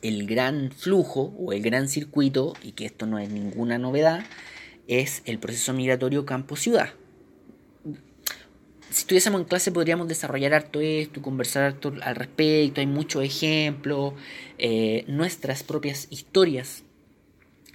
[0.00, 4.24] el gran flujo o el gran circuito, y que esto no es ninguna novedad,
[4.88, 6.94] es el proceso migratorio campo-ciudad
[8.92, 14.12] si estuviésemos en clase podríamos desarrollar harto esto, conversar harto al respecto, hay muchos ejemplos,
[14.58, 16.84] eh, nuestras propias historias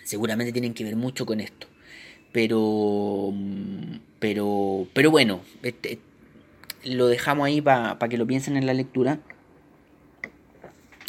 [0.03, 1.67] seguramente tienen que ver mucho con esto.
[2.31, 3.33] Pero,
[4.19, 5.99] pero, pero bueno, este,
[6.87, 9.19] lo dejamos ahí para que lo piensen en la lectura,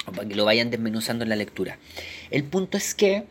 [0.06, 1.78] o para que lo vayan desmenuzando en la lectura.
[2.30, 3.24] El punto es que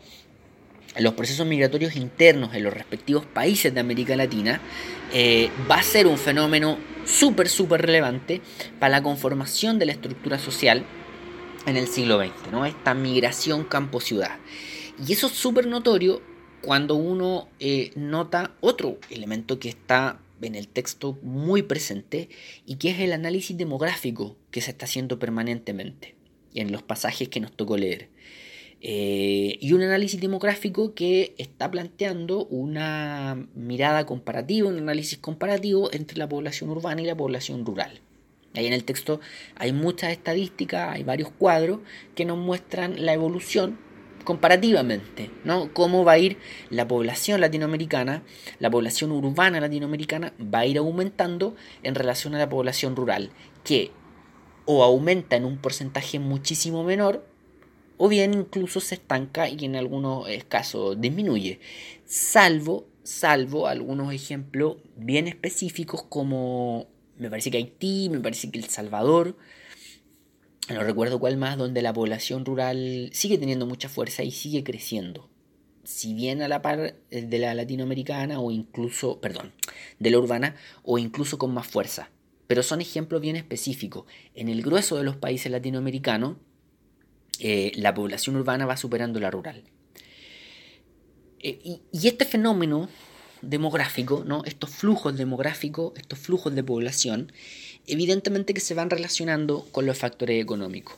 [0.98, 4.60] los procesos migratorios internos en los respectivos países de América Latina
[5.12, 8.40] eh, va a ser un fenómeno súper, súper relevante
[8.78, 10.84] para la conformación de la estructura social
[11.66, 12.66] en el siglo XX, ¿no?
[12.66, 14.36] Esta migración campo-ciudad.
[15.06, 16.22] Y eso es súper notorio
[16.62, 22.28] cuando uno eh, nota otro elemento que está en el texto muy presente
[22.66, 26.14] y que es el análisis demográfico que se está haciendo permanentemente
[26.54, 28.08] en los pasajes que nos tocó leer.
[28.80, 36.16] Eh, y un análisis demográfico que está planteando una mirada comparativa, un análisis comparativo entre
[36.16, 38.00] la población urbana y la población rural.
[38.54, 39.20] Ahí en el texto
[39.56, 41.80] hay muchas estadísticas, hay varios cuadros
[42.14, 43.78] que nos muestran la evolución
[44.28, 45.72] comparativamente, ¿no?
[45.72, 46.36] Cómo va a ir
[46.68, 48.22] la población latinoamericana,
[48.58, 53.30] la población urbana latinoamericana va a ir aumentando en relación a la población rural,
[53.64, 53.90] que
[54.66, 57.26] o aumenta en un porcentaje muchísimo menor,
[57.96, 61.60] o bien incluso se estanca y en algunos casos disminuye,
[62.04, 66.86] salvo, salvo algunos ejemplos bien específicos como
[67.16, 69.36] me parece que Haití, me parece que El Salvador,
[70.68, 75.28] no recuerdo cuál más, donde la población rural sigue teniendo mucha fuerza y sigue creciendo.
[75.84, 79.52] Si bien a la par de la latinoamericana o incluso, perdón,
[79.98, 82.10] de la urbana o incluso con más fuerza.
[82.46, 84.04] Pero son ejemplos bien específicos.
[84.34, 86.36] En el grueso de los países latinoamericanos,
[87.40, 89.64] eh, la población urbana va superando la rural.
[91.40, 92.88] Eh, y, este fenómeno
[93.42, 94.42] demográfico, ¿no?
[94.44, 97.32] estos flujos demográficos, estos flujos de población,
[97.88, 100.96] evidentemente que se van relacionando con los factores económicos.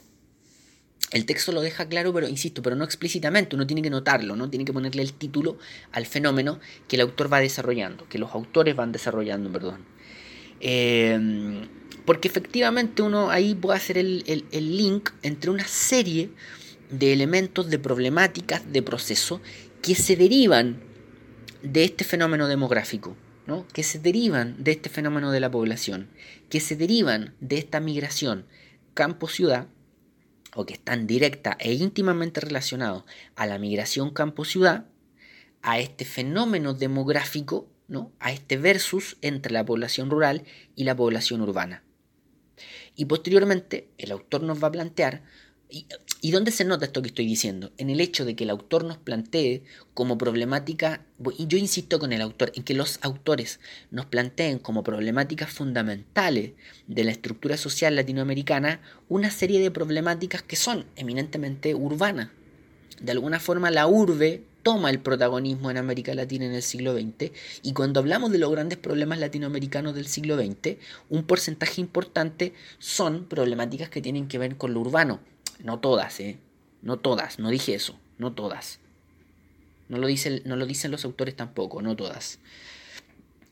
[1.12, 4.48] El texto lo deja claro, pero insisto, pero no explícitamente, uno tiene que notarlo, ¿no?
[4.48, 5.58] Tiene que ponerle el título
[5.90, 9.84] al fenómeno que el autor va desarrollando, que los autores van desarrollando, perdón.
[10.60, 11.18] Eh,
[12.04, 16.30] porque efectivamente uno ahí puede hacer el, link entre una serie
[16.90, 19.40] de elementos, de problemáticas, de procesos
[19.82, 20.80] que se derivan
[21.62, 23.16] de este fenómeno demográfico,
[23.72, 26.08] que se derivan de este fenómeno de la población,
[26.48, 28.46] que se derivan de esta migración
[28.94, 29.66] campo-ciudad,
[30.54, 33.04] o que están directa e íntimamente relacionados
[33.36, 34.86] a la migración campo-ciudad,
[35.62, 38.12] a este fenómeno demográfico, ¿no?
[38.18, 40.44] a este versus entre la población rural
[40.74, 41.82] y la población urbana.
[42.96, 45.22] Y posteriormente el autor nos va a plantear,
[45.70, 47.70] y, dónde se nota esto que estoy diciendo?
[47.78, 49.62] En el hecho de que el autor nos plantee
[49.94, 51.04] como problemática,
[51.38, 53.60] y yo insisto con el autor, en que los autores
[53.90, 56.52] nos planteen como problemáticas fundamentales
[56.86, 62.30] de la estructura social latinoamericana una serie de problemáticas que son eminentemente urbanas.
[63.00, 67.32] De alguna forma la urbe toma el protagonismo en América Latina en el siglo XX
[67.62, 70.76] y cuando hablamos de los grandes problemas latinoamericanos del siglo XX,
[71.08, 75.20] un porcentaje importante son problemáticas que tienen que ver con lo urbano.
[75.62, 76.38] No todas, ¿eh?
[76.82, 78.78] No todas, no dije eso, no todas.
[79.88, 80.06] No lo,
[80.44, 82.38] no lo dicen los autores tampoco, no todas.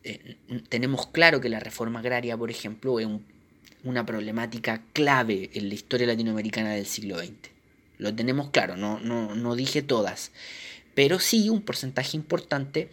[0.04, 0.36] Eh,
[0.68, 3.08] tenemos claro que la reforma agraria, por ejemplo, es
[3.84, 7.50] una problemática clave en la historia latinoamericana del siglo XX.
[7.98, 10.30] Lo tenemos claro, no, no, no dije todas
[10.98, 12.90] pero sí un porcentaje importante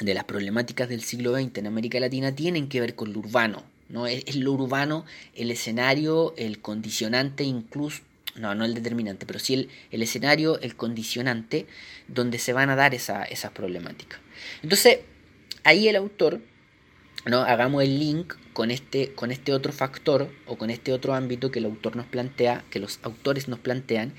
[0.00, 3.64] de las problemáticas del siglo XX en América Latina tienen que ver con lo urbano.
[3.88, 4.06] ¿no?
[4.06, 5.04] Es, lo urbano
[5.34, 8.02] el escenario, el condicionante, incluso,
[8.38, 11.66] no, no el determinante, pero sí el, el escenario, el condicionante
[12.06, 14.20] donde se van a dar esa, esas problemáticas.
[14.62, 15.00] Entonces,
[15.64, 16.40] ahí el autor,
[17.26, 17.42] ¿no?
[17.42, 21.58] hagamos el link con este, con este otro factor o con este otro ámbito que
[21.58, 24.14] el autor nos plantea, que los autores nos plantean,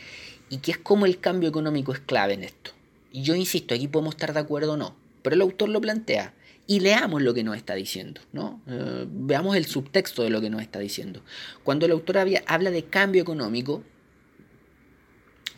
[0.50, 2.72] y que es como el cambio económico es clave en esto.
[3.12, 6.34] Y yo insisto, aquí podemos estar de acuerdo o no, pero el autor lo plantea.
[6.68, 8.62] Y leamos lo que nos está diciendo, ¿no?
[8.68, 11.24] Eh, veamos el subtexto de lo que nos está diciendo.
[11.64, 13.84] Cuando el autor habla de cambio económico,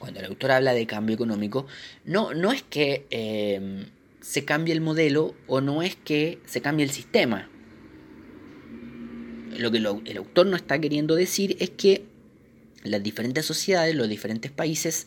[0.02, 1.68] cuando el autor habla de cambio económico,
[2.06, 3.86] no, no es que em,
[4.20, 7.50] se cambie el modelo o no es que se cambie el sistema.
[9.56, 12.06] Lo que el autor no está queriendo decir es que
[12.84, 15.06] las diferentes sociedades, los diferentes países,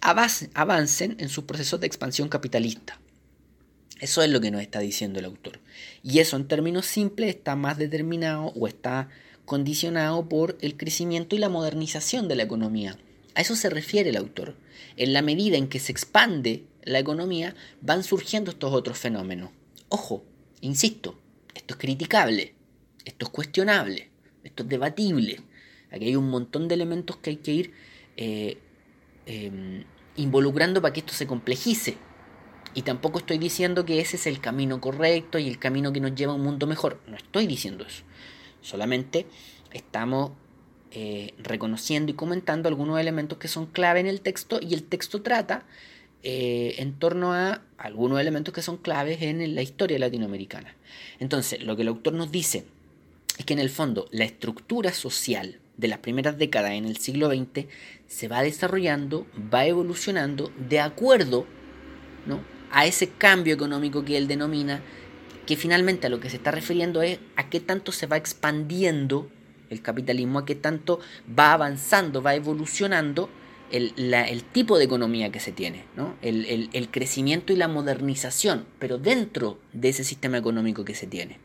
[0.00, 3.00] avancen en sus procesos de expansión capitalista.
[4.00, 5.58] Eso es lo que nos está diciendo el autor.
[6.04, 9.08] Y eso en términos simples está más determinado o está
[9.44, 12.96] condicionado por el crecimiento y la modernización de la economía.
[13.34, 14.56] A eso se refiere el autor.
[14.96, 19.50] En la medida en que se expande la economía, van surgiendo estos otros fenómenos.
[19.88, 20.24] Ojo,
[20.60, 21.18] insisto,
[21.54, 22.54] esto es criticable,
[23.04, 24.10] esto es cuestionable,
[24.44, 25.40] esto es debatible.
[25.90, 27.72] Aquí hay un montón de elementos que hay que ir
[28.16, 28.58] eh,
[29.26, 29.84] em,
[30.16, 31.96] involucrando para que esto se complejice.
[32.74, 36.14] Y tampoco estoy diciendo que ese es el camino correcto y el camino que nos
[36.14, 37.00] lleva a un mundo mejor.
[37.06, 38.02] No estoy diciendo eso.
[38.62, 39.26] Solamente
[39.72, 40.32] estamos
[40.94, 45.22] eh, reconociendo y comentando algunos elementos que son clave en el texto y el texto
[45.22, 45.64] trata
[46.22, 50.76] eh, en torno a algunos elementos que son claves en la historia latinoamericana.
[51.18, 52.66] Entonces, lo que el autor nos dice
[53.38, 57.28] es que en el fondo la estructura social de las primeras décadas en el siglo
[57.28, 57.66] XX
[58.06, 61.46] se va desarrollando, va evolucionando de acuerdo
[62.26, 62.40] ¿no?
[62.70, 64.82] a ese cambio económico que él denomina,
[65.46, 69.30] que finalmente a lo que se está refiriendo es a qué tanto se va expandiendo
[69.72, 71.00] el capitalismo, a qué tanto
[71.38, 73.28] va avanzando, va evolucionando
[73.70, 76.14] el, tipo de economía que se tiene, ¿no?
[76.20, 81.38] el, el crecimiento y la modernización, pero dentro de ese sistema económico que se tiene.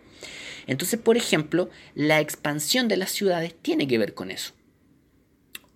[0.67, 4.53] Entonces, por ejemplo, la expansión de las ciudades tiene que ver con eso.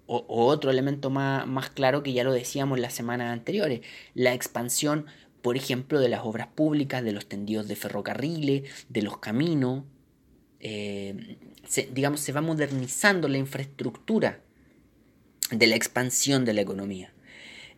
[0.06, 3.80] O, otro elemento más, más, claro que ya lo decíamos las semanas anteriores,
[4.14, 5.06] la expansión,
[5.42, 9.86] por ejemplo, de las obras públicas, de los tendidos de ferrocarriles, de los caminos.
[10.60, 11.38] Eh,
[11.92, 14.40] digamos, se va modernizando la infraestructura
[15.52, 17.14] de la expansión de la economía.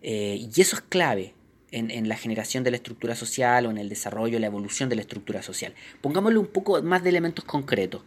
[0.02, 1.34] Eh, y eso es clave
[1.72, 5.02] en, la generación de la estructura social o en el desarrollo, la evolución de la
[5.02, 5.74] estructura social.
[6.02, 8.04] Pongámosle un poco más de elementos concretos.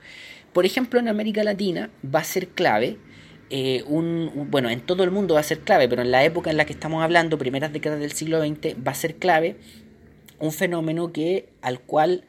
[0.52, 2.98] Por ejemplo, en América Latina va a ser clave,
[3.50, 6.50] eh, un, bueno, en todo el mundo va a ser clave, pero en la época
[6.50, 9.56] en la que estamos hablando, primeras décadas del siglo XX, va a ser clave
[10.38, 12.24] un fenómeno que, al cual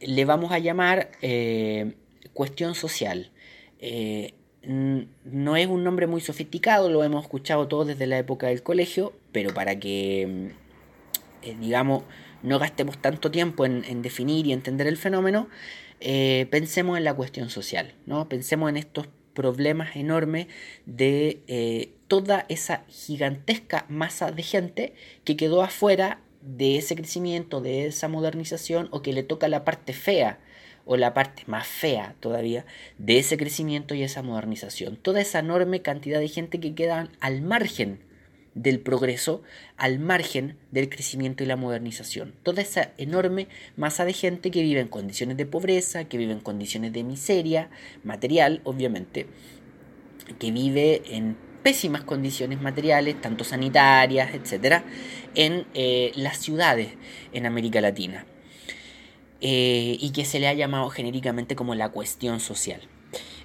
[0.00, 1.94] le vamos a llamar eh,
[2.40, 3.30] cuestión social.
[3.80, 4.32] Eh,
[4.62, 9.12] no es un nombre muy sofisticado, lo hemos escuchado todos desde la época del colegio,
[9.30, 10.52] pero para que
[11.42, 12.04] eh, digamos,
[12.42, 15.50] no gastemos tanto tiempo en, definir y entender el fenómeno,
[16.00, 18.26] eh, pensemos en la cuestión social, ¿no?
[18.30, 20.46] Pensemos en estos problemas enormes
[20.86, 28.08] de toda esa gigantesca masa de gente que quedó afuera de ese crecimiento, de esa
[28.08, 30.40] modernización, o que le toca la parte fea,
[30.84, 32.64] o la parte más fea todavía,
[32.98, 34.96] de ese crecimiento y esa modernización.
[34.96, 38.00] Toda esa enorme cantidad de gente que queda al margen
[38.54, 39.42] del progreso
[39.76, 42.34] al margen del crecimiento y la modernización.
[42.42, 46.40] Toda esa enorme masa de gente que vive en condiciones de pobreza, que vive en
[46.40, 47.70] condiciones de miseria
[48.04, 49.26] material, obviamente,
[50.38, 54.84] que vive en pésimas condiciones materiales, tanto sanitarias, etcétera,
[55.34, 56.88] en eh, las ciudades
[57.32, 58.26] en América Latina.
[59.42, 62.82] Eh, y que se le ha llamado genéricamente como la cuestión social.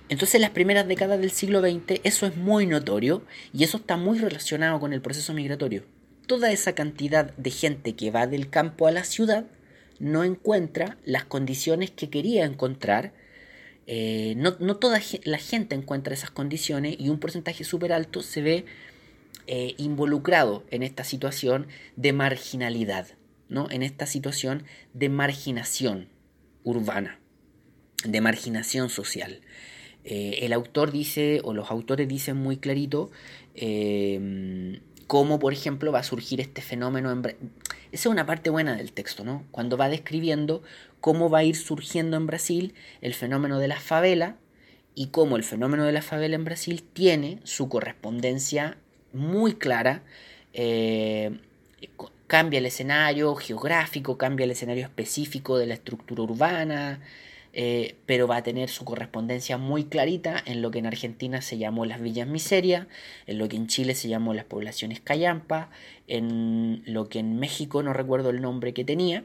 [0.10, 3.24] Entonces en las primeras décadas del siglo XX eso es muy notorio
[3.54, 5.84] y eso está muy relacionado con el proceso migratorio.
[6.28, 9.46] Toda esa cantidad de gente que va del campo a la ciudad
[10.00, 13.14] no encuentra las condiciones que quería encontrar.
[13.88, 18.66] Eh, no, toda la gente encuentra esas condiciones y un porcentaje súper alto se ve
[19.48, 23.08] eh, involucrado en esta situación de marginalidad,
[23.50, 23.70] ¿no?
[23.70, 26.10] en esta situación de marginación
[26.64, 27.20] urbana,
[28.04, 29.41] de marginación social.
[30.04, 33.10] Eh, el autor dice, o los autores dicen muy clarito,
[33.56, 37.12] eh, cómo, por ejemplo, va a surgir este fenómeno.
[37.12, 37.20] En...
[37.26, 37.38] Esa
[37.91, 39.46] es una parte buena del texto, ¿no?
[39.52, 40.64] Cuando va describiendo
[41.00, 44.38] cómo va a ir surgiendo en Brasil el fenómeno de la favela
[44.96, 48.78] y cómo el fenómeno de la favela en Brasil tiene su correspondencia
[49.14, 50.04] muy clara.
[50.54, 51.39] Eh,
[52.28, 57.00] cambia el escenario geográfico, cambia el escenario específico de la estructura urbana,
[57.58, 61.58] eh, pero va a tener su correspondencia muy clarita en lo que en Argentina se
[61.58, 62.88] llamó las villas miseria,
[63.28, 65.70] en lo que en Chile se llamó las poblaciones callampa,
[66.08, 69.24] en lo que en México no recuerdo el nombre que tenía,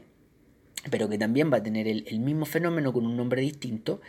[0.89, 3.99] pero que también va a tener el, mismo fenómeno con un nombre distinto,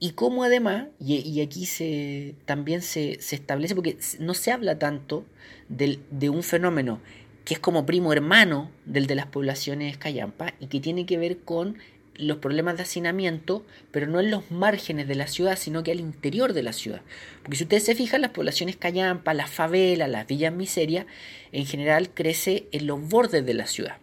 [0.00, 5.26] y como además, y, aquí se, también se, establece, porque no se habla tanto
[5.68, 7.00] de un fenómeno
[7.48, 11.38] que es como primo hermano del de las poblaciones callampa y que tiene que ver
[11.38, 11.78] con
[12.14, 16.00] los problemas de hacinamiento, pero no en los márgenes de la ciudad, sino que al
[16.00, 17.00] interior de la ciudad.
[17.42, 21.06] Porque si ustedes se fijan, las poblaciones callampa, las favelas, las villas miserias,
[21.50, 23.96] en general crece en los bordes de la ciudad.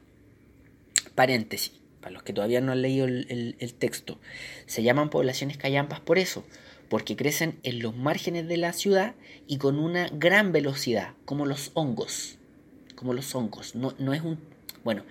[1.14, 4.18] Paréntesis, para los que todavía no han leído el, el texto.
[4.66, 6.43] Se llaman poblaciones callampas por eso,
[6.89, 9.14] porque crecen en los márgenes de la ciudad
[9.46, 12.39] y con una gran velocidad, como los hongos.
[12.96, 13.76] Como los hongos.
[13.76, 14.39] No, no es un.
[14.84, 15.04] Bueno,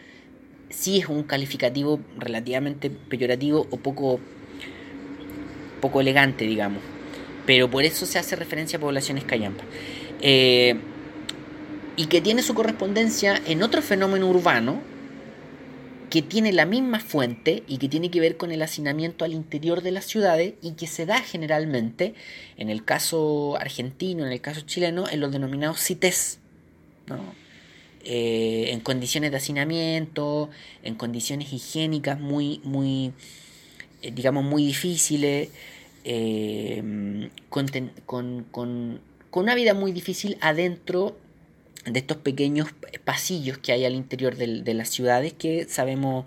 [0.70, 4.20] sí es un calificativo relativamente peyorativo o poco,
[5.80, 6.82] poco elegante, digamos.
[7.46, 9.66] Pero por eso se hace referencia a poblaciones callampas.
[10.20, 10.76] Eh,
[11.96, 14.80] y que tiene su correspondencia en otro fenómeno urbano
[16.10, 19.82] que tiene la misma fuente y que tiene que ver con el hacinamiento al interior
[19.82, 22.14] de las ciudades y que se da generalmente,
[22.56, 26.38] en el caso argentino, en el caso chileno, en los denominados CITES.
[27.08, 27.43] ¿no?
[28.06, 30.50] Eh, en condiciones de hacinamiento,
[30.82, 33.12] en condiciones higiénicas muy, muy
[34.02, 35.48] eh, digamos, muy difíciles,
[36.04, 39.00] eh, con, con,
[39.32, 41.16] una vida muy difícil adentro
[41.86, 42.68] de estos pequeños
[43.04, 46.26] pasillos que hay al interior de, las ciudades que sabemos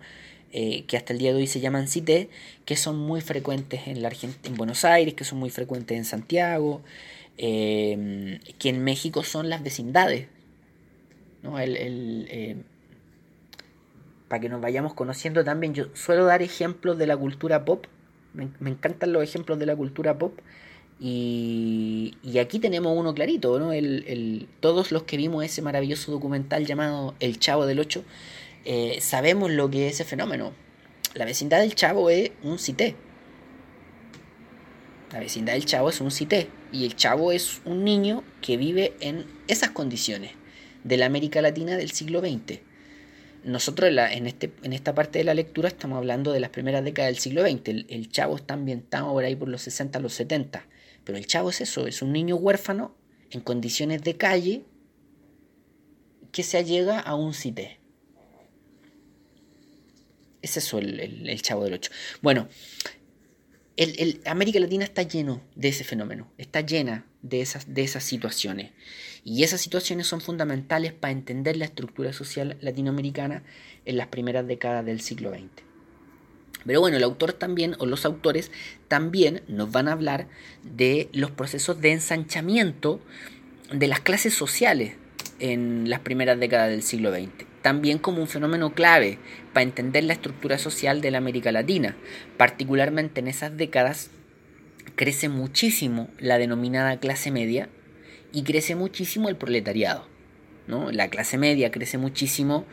[0.52, 2.30] que hasta el día de hoy se llaman CITE,
[2.66, 4.12] que son muy frecuentes en, la
[4.44, 6.82] en Buenos Aires, que son muy frecuentes en Santiago,
[7.38, 10.28] que en México son las vecindades,
[11.44, 12.56] el, eh,
[14.28, 17.86] para que nos vayamos conociendo también, yo suelo dar ejemplos de la cultura pop,
[18.34, 20.38] me, encantan los ejemplos de la cultura pop,
[21.00, 23.72] y, aquí tenemos uno clarito, ¿no?
[23.72, 28.04] El, todos los que vimos ese maravilloso documental llamado El Chavo del Ocho,
[28.66, 30.54] eh, sabemos lo que es ese fenómeno.
[31.14, 32.96] La vecindad del Chavo es un cité.
[35.12, 36.50] La vecindad del Chavo es un cité.
[36.72, 40.32] Y el Chavo es un niño que vive en esas condiciones
[40.88, 42.60] de la América Latina del siglo XX.
[43.44, 47.12] Nosotros en, este, en esta parte de la lectura estamos hablando de las primeras décadas
[47.12, 47.86] del siglo XX.
[47.90, 50.66] El, chavo está ambientado por ahí por los 60 a los 70.
[51.04, 52.96] Pero el chavo es eso, es un niño huérfano
[53.30, 54.64] en condiciones de calle
[56.32, 57.80] que se allega a un CITE.
[60.42, 61.92] Es eso el, el, chavo del 8.
[62.22, 62.48] Bueno,
[63.78, 68.72] el, América Latina está lleno de ese fenómeno, está llena de esas, de esas situaciones.
[69.28, 73.44] Y esas situaciones son fundamentales para entender la estructura social latinoamericana
[73.84, 75.50] en las primeras décadas del siglo XX.
[76.66, 78.52] Pero bueno, el autor también, o los autores
[78.88, 80.30] también nos van a hablar
[80.64, 83.02] de los procesos de ensanchamiento
[83.70, 84.96] de las clases sociales
[85.40, 89.20] en las primeras décadas del siglo XX también como un fenómeno clave
[89.52, 91.98] para entender la estructura social de la América Latina.
[92.38, 94.10] Particularmente en esas décadas
[94.96, 97.68] crece muchísimo la denominada clase media
[98.38, 100.06] y crece muchísimo el proletariado.
[100.68, 100.92] ¿no?
[100.92, 102.66] La clase media crece muchísimo,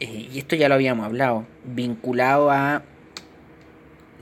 [0.00, 2.82] eh, y esto ya lo habíamos hablado, vinculado a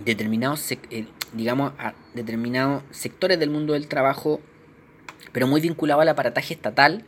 [0.04, 4.40] determinados, eh, digamos, a determinados sectores del mundo del trabajo,
[5.32, 7.04] pero muy vinculado al aparataje estatal,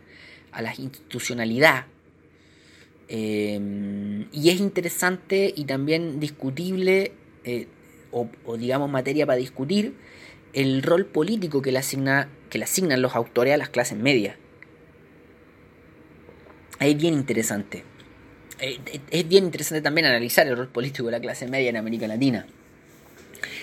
[0.52, 1.86] a la institucionalidad,
[3.12, 7.10] Em, y es interesante y también discutible,
[7.42, 7.66] eh,
[8.12, 9.94] o, digamos materia para discutir,
[10.52, 14.36] el rol político que le, asigna, que le asignan los autores a las clases medias.
[16.80, 17.84] Es bien interesante.
[18.60, 18.78] Eh,
[19.10, 22.46] es bien interesante también analizar el rol político de la clase media en América Latina.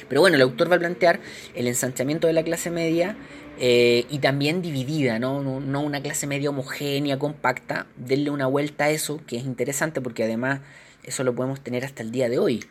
[0.10, 1.20] Pero bueno, el autor va a plantear
[1.56, 3.18] el ensanchamiento de la clase media
[3.60, 5.42] eh, y también dividida, ¿no?
[5.42, 5.82] ¿no?
[5.82, 7.88] una clase media homogénea, compacta.
[7.96, 10.62] Denle una vuelta a eso, que es interesante porque además
[11.04, 12.64] eso lo podemos tener hasta el día de hoy.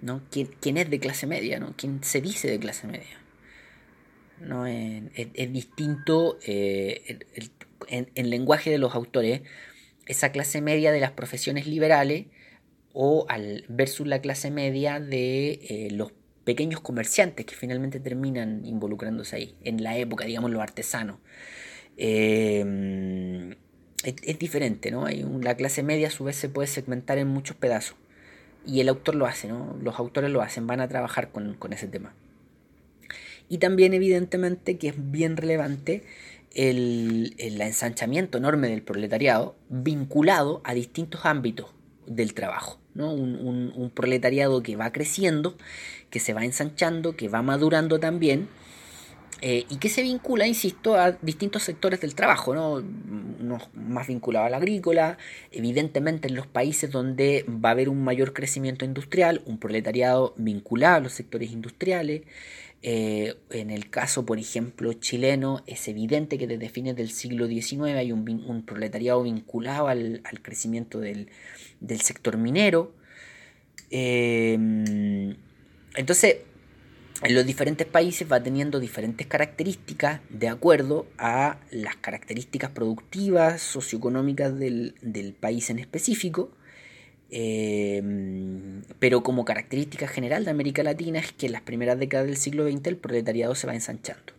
[0.00, 0.20] ¿no?
[0.30, 1.60] ¿Quién, es de clase media?
[1.60, 1.74] ¿no?
[1.76, 3.21] ¿Quién se dice de clase media?
[4.42, 4.66] ¿No?
[4.66, 7.18] Es, distinto eh,
[7.88, 9.42] en, el lenguaje de los autores
[10.06, 12.26] esa clase media de las profesiones liberales
[12.92, 16.12] o al versus la clase media de eh, los
[16.44, 21.18] pequeños comerciantes que finalmente terminan involucrándose ahí, en la época, digamos, los artesanos.
[21.96, 23.54] Eh,
[24.04, 25.06] es, diferente, ¿no?
[25.06, 27.96] Hay la clase media a su vez se puede segmentar en muchos pedazos.
[28.66, 29.76] Y el autor lo hace, ¿no?
[29.80, 32.14] Los autores lo hacen, van a trabajar con, ese tema.
[33.48, 36.04] Y también evidentemente que es bien relevante
[36.54, 41.66] el, el, ensanchamiento enorme del proletariado vinculado a distintos ámbitos
[42.06, 42.78] del trabajo.
[42.94, 43.12] ¿no?
[43.12, 45.56] Un, un, proletariado que va creciendo,
[46.10, 48.48] que se va ensanchando, que va madurando también.
[49.44, 52.80] Eh, y que se vincula, insisto, a distintos sectores del trabajo, ¿no?
[53.74, 55.18] más vinculado al agrícola,
[55.50, 60.96] evidentemente en los países donde va a haber un mayor crecimiento industrial, un proletariado vinculado
[60.96, 62.22] a los sectores industriales,
[62.84, 67.94] eh, en el caso, por ejemplo, chileno, es evidente que desde fines del siglo XIX
[67.96, 71.28] hay un, proletariado vinculado al, crecimiento del,
[72.00, 72.92] sector minero.
[73.90, 75.36] Em,
[75.94, 76.38] entonces,
[77.22, 84.58] en los diferentes países va teniendo diferentes características de acuerdo a las características productivas, socioeconómicas
[84.58, 86.50] del, país en específico.
[87.30, 92.36] Em, pero como característica general de América Latina es que en las primeras décadas del
[92.36, 94.32] siglo XX el proletariado se va ensanchando.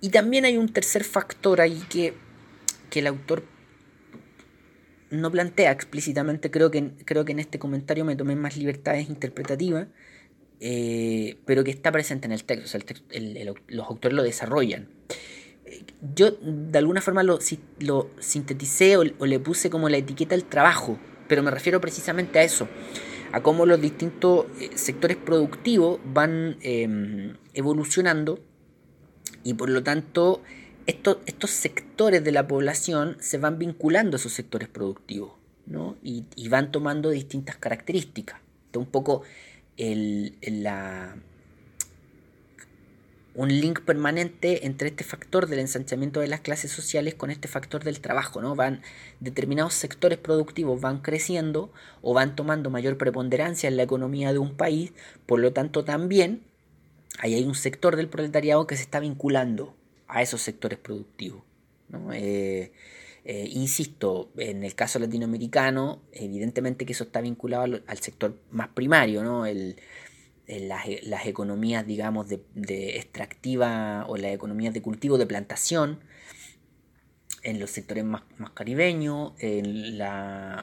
[0.00, 2.14] Y también hay un tercer factor ahí que,
[2.94, 3.44] el autor
[5.10, 9.88] no plantea explícitamente, creo que, creo que en este comentario me tomé más libertades interpretativas,
[10.60, 12.78] eh, pero que está presente en el texto,
[13.68, 14.88] los autores lo desarrollan.
[16.14, 17.38] Yo de alguna forma lo,
[18.18, 20.98] sinteticé o, o le puse como la etiqueta del trabajo,
[21.28, 22.66] pero me refiero precisamente a eso,
[23.32, 28.40] a cómo los distintos eh, sectores productivos van em, evolucionando
[29.44, 30.42] y por lo tanto
[30.86, 35.32] estos, estos sectores de la población se van vinculando a esos sectores productivos
[35.66, 35.96] ¿no?
[36.02, 38.40] y, van tomando distintas características.
[38.74, 39.22] un poco
[39.76, 41.16] el, la,
[43.34, 47.84] un link permanente entre este factor del ensanchamiento de las clases sociales con este factor
[47.84, 48.56] del trabajo, ¿no?
[48.56, 48.82] Van
[49.20, 51.72] determinados sectores productivos van creciendo
[52.02, 54.92] o van tomando mayor preponderancia en la economía de un país,
[55.26, 56.42] por lo tanto también
[57.18, 59.76] ahí hay un sector del proletariado que se está vinculando
[60.08, 61.42] a esos sectores productivos,
[62.12, 62.72] eh,
[63.24, 68.68] eh, insisto, en el caso latinoamericano, evidentemente que eso está vinculado al, al sector más
[68.68, 69.46] primario, ¿no?
[69.46, 69.76] El,
[70.58, 76.00] las, las, economías, digamos, de, extractiva o las economías de cultivo, de plantación,
[77.42, 78.22] en los sectores más,
[78.52, 79.32] caribeños,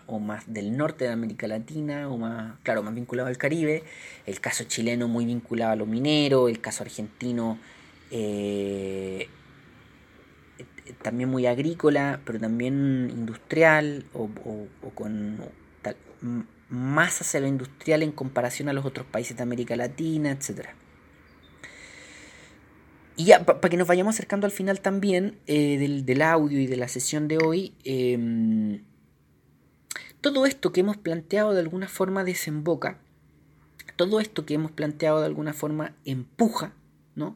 [0.06, 3.84] o más del norte de América Latina, o más, claro, más vinculado al Caribe,
[4.26, 7.58] el caso chileno muy vinculado a lo minero, el caso argentino
[8.12, 9.28] eh,
[11.02, 15.40] también muy agrícola, pero también industrial, o, o, con
[15.82, 15.96] tal,
[16.70, 20.70] más hacia lo industrial en comparación a los otros países de América Latina, etc.
[23.16, 26.78] Y ya, para que nos vayamos acercando al final también eh, del, audio y de
[26.78, 28.84] la sesión de hoy, em,
[30.22, 33.00] todo esto que hemos planteado de alguna forma desemboca,
[33.96, 36.74] todo esto que hemos planteado de alguna forma empuja,
[37.16, 37.36] ¿no?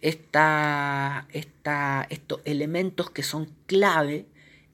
[0.00, 4.26] Esta, esta, estos elementos que son clave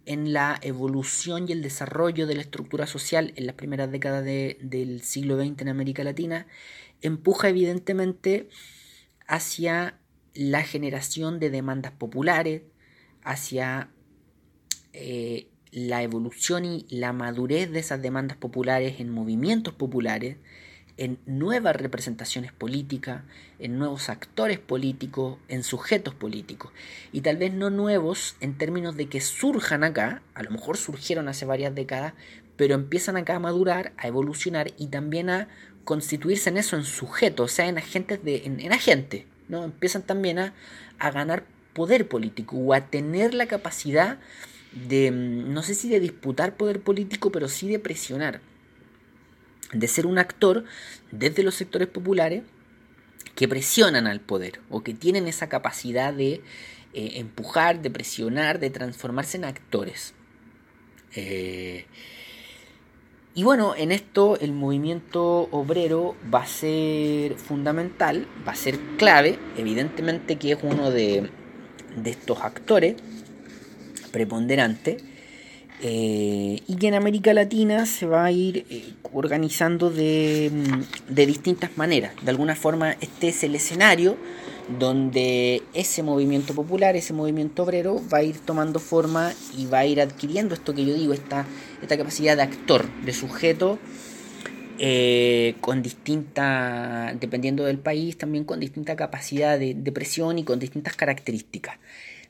[0.06, 5.02] en la evolución y el desarrollo de la estructura social en las primeras décadas del
[5.02, 6.46] siglo XX en América Latina,
[7.02, 8.48] empuja evidentemente
[9.26, 9.98] hacia
[10.32, 12.62] la generación de demandas populares,
[13.22, 13.90] hacia
[14.92, 20.36] eh, la evolución y la madurez de esas demandas populares en movimientos populares,
[20.98, 23.22] en nuevas representaciones políticas,
[23.58, 26.72] en nuevos actores políticos, en sujetos políticos.
[27.12, 31.28] Y tal vez no nuevos en términos de que surjan acá, a lo mejor surgieron
[31.28, 32.14] hace varias décadas,
[32.56, 35.48] pero empiezan acá a madurar, a evolucionar y también a
[35.84, 38.44] constituirse en eso, en sujetos, o sea, en agentes de.
[38.44, 39.64] en, agentes, ¿no?
[39.64, 40.54] Empiezan también a,
[40.98, 41.44] a ganar
[41.74, 44.18] poder político o a tener la capacidad
[44.72, 48.40] de, no sé si de disputar poder político, pero sí de presionar
[49.72, 50.64] de ser un actor
[51.10, 52.42] desde los sectores populares
[53.34, 56.42] que presionan al poder o que tienen esa capacidad de
[56.94, 60.14] eh, empujar, de presionar, de transformarse en actores.
[61.14, 61.86] Eh,
[63.34, 69.38] y bueno, en esto el movimiento obrero va a ser fundamental, va a ser clave,
[69.58, 71.28] evidentemente que es uno de,
[71.96, 72.96] de estos actores
[74.10, 75.02] preponderantes
[75.82, 81.26] eh, y que en América Latina se va a ir eh, organizando de, mm, de,
[81.26, 82.12] distintas maneras.
[82.22, 84.16] De alguna forma este es el escenario
[84.78, 89.86] donde ese movimiento popular, ese movimiento obrero va a ir tomando forma y va a
[89.86, 91.46] ir adquiriendo esto que yo digo, esta,
[91.82, 93.78] esta capacidad de actor, de sujeto,
[94.78, 100.58] eh, con distinta, dependiendo del país, también con distinta capacidad de, de presión y con
[100.58, 101.76] distintas características.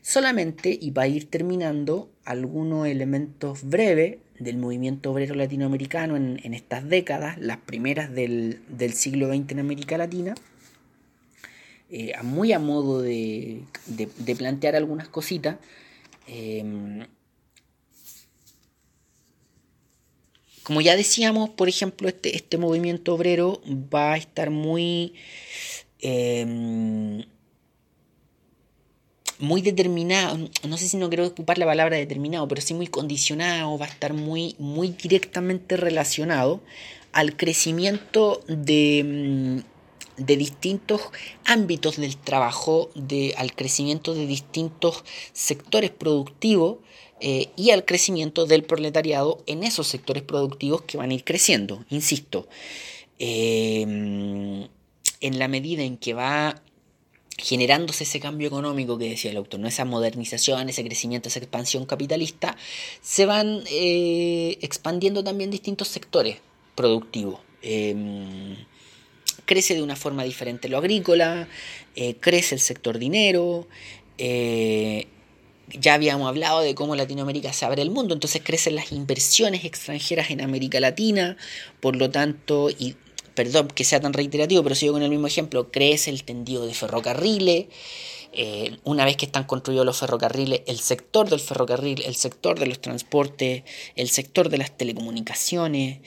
[0.08, 6.54] Solamente, y va a ir terminando, algunos elementos breves del movimiento obrero latinoamericano en, en
[6.54, 10.36] estas décadas, las primeras del, del siglo XX en América Latina,
[11.90, 15.56] eh, muy a modo de, de, plantear algunas cositas.
[16.28, 17.04] Em,
[20.62, 23.60] como ya decíamos, por ejemplo, este, este movimiento obrero
[23.92, 25.14] va a estar muy,
[25.98, 27.24] em,
[29.38, 33.76] muy determinado, no sé si no quiero ocupar la palabra determinado, pero sí muy condicionado,
[33.78, 36.60] va a estar muy, muy directamente relacionado
[37.12, 39.62] al crecimiento de
[40.16, 41.02] de distintos
[41.44, 46.78] ámbitos del trabajo, de, al crecimiento de distintos sectores productivos
[47.20, 51.84] eh, y al crecimiento del proletariado en esos sectores productivos que van a ir creciendo.
[51.90, 52.48] Insisto,
[53.18, 54.68] em,
[55.20, 56.62] en la medida en que va
[57.38, 59.68] generándose ese cambio económico que decía el autor, ¿no?
[59.68, 62.56] esa modernización, ese crecimiento, esa expansión capitalista,
[63.02, 66.38] se van eh, expandiendo también distintos sectores
[66.74, 67.40] productivos.
[67.62, 68.56] Em,
[69.44, 71.48] crece de una forma diferente lo agrícola,
[71.94, 73.66] eh, crece el sector dinero,
[74.18, 75.06] eh,
[75.68, 80.30] ya habíamos hablado de cómo Latinoamérica se abre el mundo, entonces crecen las inversiones extranjeras
[80.30, 81.36] en América Latina,
[81.80, 82.96] por lo tanto, y
[83.36, 86.74] perdón que sea tan reiterativo, pero sigo con el mismo ejemplo, crece el tendido de
[86.74, 87.66] ferrocarriles,
[88.32, 92.66] eh, una vez que están construidos los ferrocarriles, el sector del ferrocarril, el sector de
[92.66, 93.62] los transportes,
[93.94, 96.00] el sector de las telecomunicaciones,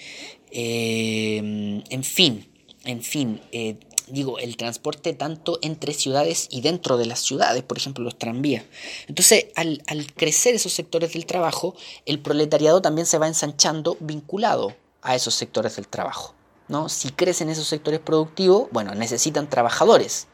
[0.51, 2.49] en fin,
[2.85, 3.75] en fin, eh,
[4.07, 8.63] digo, el transporte tanto entre ciudades y dentro de las ciudades, por ejemplo, los tranvías.
[9.07, 9.81] Entonces, al,
[10.15, 11.75] crecer esos sectores del trabajo,
[12.05, 16.35] el proletariado también se va ensanchando vinculado a esos sectores del trabajo.
[16.69, 16.87] ¿No?
[16.87, 20.27] Si crecen esos sectores productivos, bueno, necesitan trabajadores,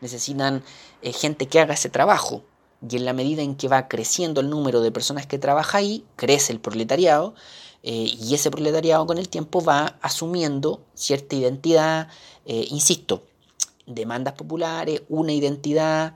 [0.00, 0.62] necesitan
[1.02, 2.44] eh, gente que haga ese trabajo.
[2.88, 6.04] Y en la medida en que va creciendo el número de personas que trabaja ahí,
[6.14, 7.34] crece el proletariado,
[7.82, 12.08] eh, y ese proletariado con el tiempo va asumiendo cierta identidad,
[12.44, 13.24] eh, insisto,
[13.86, 16.14] demandas populares, una identidad,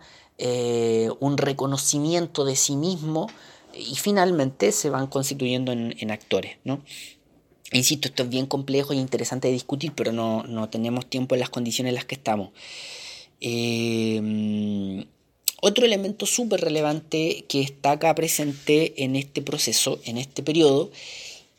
[1.21, 3.29] un reconocimiento de sí mismo
[3.75, 6.57] y finalmente se van constituyendo en, actores.
[6.65, 6.83] ¿no?
[7.73, 11.41] Insisto, esto es bien complejo e interesante de discutir, pero no, no tenemos tiempo en
[11.41, 12.51] las condiciones en las que estamos.
[15.61, 20.91] otro elemento súper relevante que está acá presente en este proceso, en este periodo,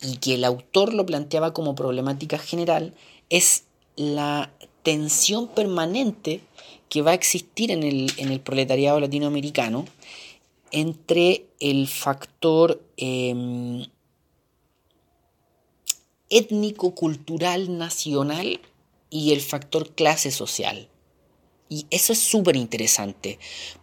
[0.02, 2.94] y que el autor lo planteaba como problemática general
[3.30, 3.64] es
[3.96, 4.52] la
[4.84, 6.42] tensión permanente
[6.90, 9.86] que va a existir en el, proletariado latinoamericano
[10.72, 13.86] entre el factor em,
[16.38, 18.60] étnico-cultural nacional
[19.10, 20.90] y el factor clase social.
[21.70, 23.40] Y eso es súper interesante,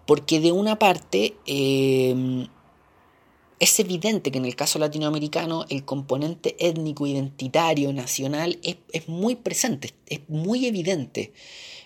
[0.06, 2.46] porque de una parte em,
[3.60, 9.94] es evidente que en el caso latinoamericano el componente étnico, identitario, nacional es, muy presente,
[10.06, 11.32] es muy evidente.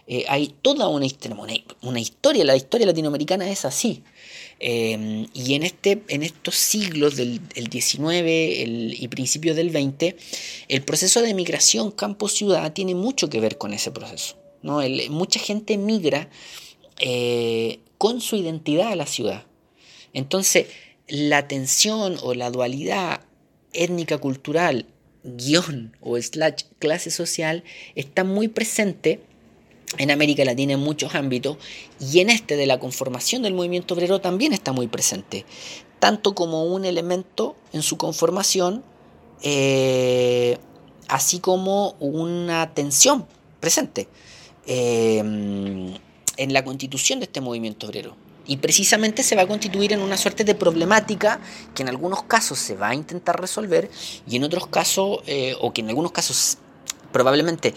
[0.07, 4.02] Eh, hay toda una, historia, la historia latinoamericana es así.
[4.61, 10.14] Eh, y en, este, en estos siglos del, XIX y principios del XX,
[10.68, 14.36] el proceso de migración campo-ciudad tiene mucho que ver con ese proceso.
[14.62, 14.80] ¿no?
[15.11, 16.30] mucha gente migra
[16.98, 19.44] eh, con su identidad a la ciudad.
[20.12, 20.66] Entonces,
[21.09, 23.20] la tensión o la dualidad
[23.72, 24.86] étnica cultural
[25.24, 29.20] guion o slash clase social está muy presente
[29.99, 31.57] en América Latina en muchos ámbitos
[32.01, 35.45] y en este de la conformación del movimiento obrero también está muy presente,
[35.99, 38.82] tanto como un elemento en su conformación,
[39.42, 40.59] eh,
[41.09, 43.26] así como una tensión
[43.61, 44.09] presente
[44.66, 48.16] eh, en la constitución de este movimiento obrero.
[48.47, 51.40] Y precisamente se va a constituir en una suerte de problemática
[51.74, 53.90] que en algunos casos se va a intentar resolver
[54.28, 56.59] y en otros casos, eh, o que en algunos casos
[57.11, 57.74] probablemente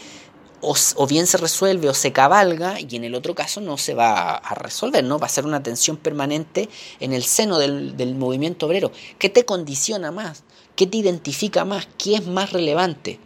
[0.62, 4.36] o, bien se resuelve o se cabalga y en el otro caso no se va
[4.36, 5.20] a resolver, ¿no?
[5.20, 8.92] Va a ser una tensión permanente en el seno del, del movimiento obrero.
[9.20, 10.44] ¿Qué te condiciona más?
[10.76, 11.88] ¿Qué te identifica más?
[11.98, 13.20] ¿Qué es más relevante?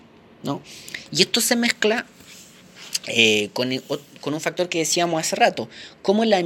[0.44, 0.62] ¿no?
[1.12, 2.06] Y esto se mezcla
[3.08, 3.72] eh, con,
[4.22, 5.70] con, un factor que decíamos hace rato,
[6.02, 6.42] cómo la,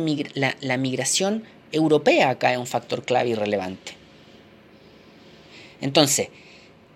[0.62, 3.94] la, migración europea acá es un factor clave y relevante.
[5.82, 6.30] Entonces,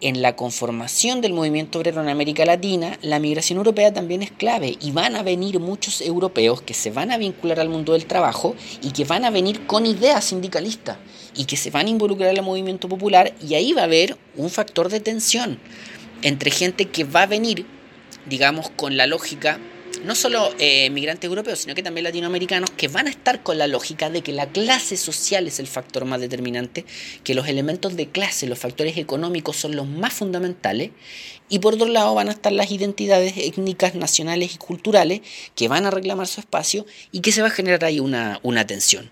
[0.02, 4.78] en la conformación del movimiento obrero en América Latina, la migración europea también es clave
[4.80, 8.56] y van a venir muchos europeos que se van a vincular al mundo del trabajo
[8.82, 10.98] y que van a venir con ideas sindicalistas
[11.36, 14.50] y que se van a involucrar el movimiento popular y ahí va a haber un
[14.50, 15.60] factor de tensión
[16.22, 17.66] entre gente que va a venir,
[18.26, 19.60] digamos, con la lógica
[20.04, 23.68] no solo eh, migrantes europeos, sino que también latinoamericanos, que van a estar con la
[23.68, 26.86] lógica de que la clase social es el factor más determinante,
[27.24, 30.92] que los elementos de clase, los factores económicos son los más fundamentales,
[31.50, 35.22] y por otro lado van a estar las identidades étnicas, nacionales y culturales,
[35.56, 38.66] que van a reclamar su espacio y que se va a generar ahí una, una
[38.68, 39.10] tensión.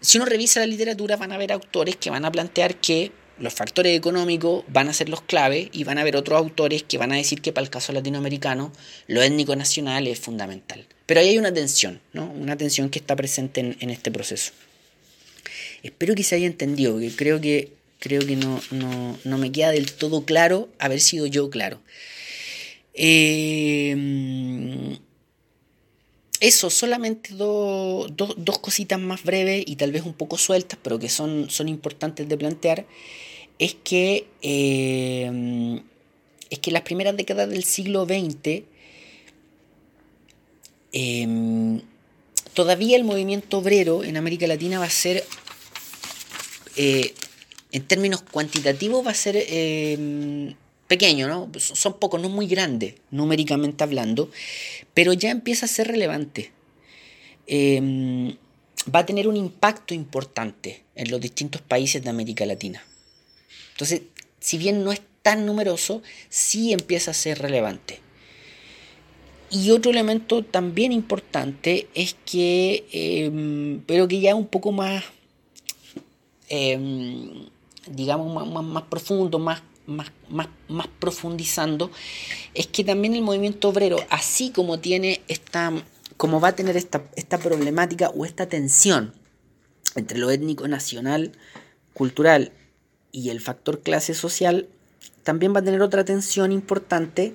[0.00, 3.52] Si uno revisa la literatura, van a haber autores que van a plantear que los
[3.52, 7.12] factores económicos van a ser los claves y van a haber otros autores que van
[7.12, 8.72] a decir que para el caso latinoamericano
[9.06, 10.86] lo étnico nacional es fundamental.
[11.06, 12.30] Pero ahí hay una tensión, ¿no?
[12.30, 14.52] Una tensión que está presente en, este proceso.
[15.82, 18.60] Espero que se haya entendido, porque creo que, creo que no,
[19.24, 21.80] no, me queda del todo claro haber sido yo claro.
[22.94, 23.94] Eh,
[26.40, 31.48] eso, solamente dos cositas más breves y tal vez un poco sueltas, pero que son,
[31.50, 32.86] son importantes de plantear
[33.58, 35.80] es que, eh,
[36.50, 38.64] es que las primeras décadas del siglo XX
[40.92, 41.80] em,
[42.54, 45.24] todavía el movimiento obrero en América Latina va a ser,
[46.76, 47.14] eh,
[47.72, 50.54] en términos cuantitativos, va a ser em,
[50.86, 51.50] pequeño, ¿no?
[51.58, 54.30] Son pocos, no muy grandes, numéricamente hablando,
[54.94, 56.52] pero ya empieza a ser relevante.
[57.46, 58.36] Em,
[58.94, 62.82] va a tener un impacto importante en los distintos países de América Latina.
[63.76, 64.02] Entonces,
[64.40, 68.00] si bien no es tan numeroso, sí empieza a ser relevante.
[69.50, 75.04] Y otro elemento también importante es que, em, pero que ya un poco más,
[76.48, 77.48] em,
[77.86, 80.10] digamos, más, más, profundo, más, más,
[80.68, 81.90] más, profundizando,
[82.54, 85.70] es que también el movimiento obrero, así como tiene esta,
[86.16, 89.12] como va a tener esta, esta problemática o esta tensión
[89.96, 91.32] entre lo étnico, nacional,
[91.92, 92.52] cultural
[93.16, 94.68] y el factor clase social
[95.22, 97.34] también va a tener otra tensión importante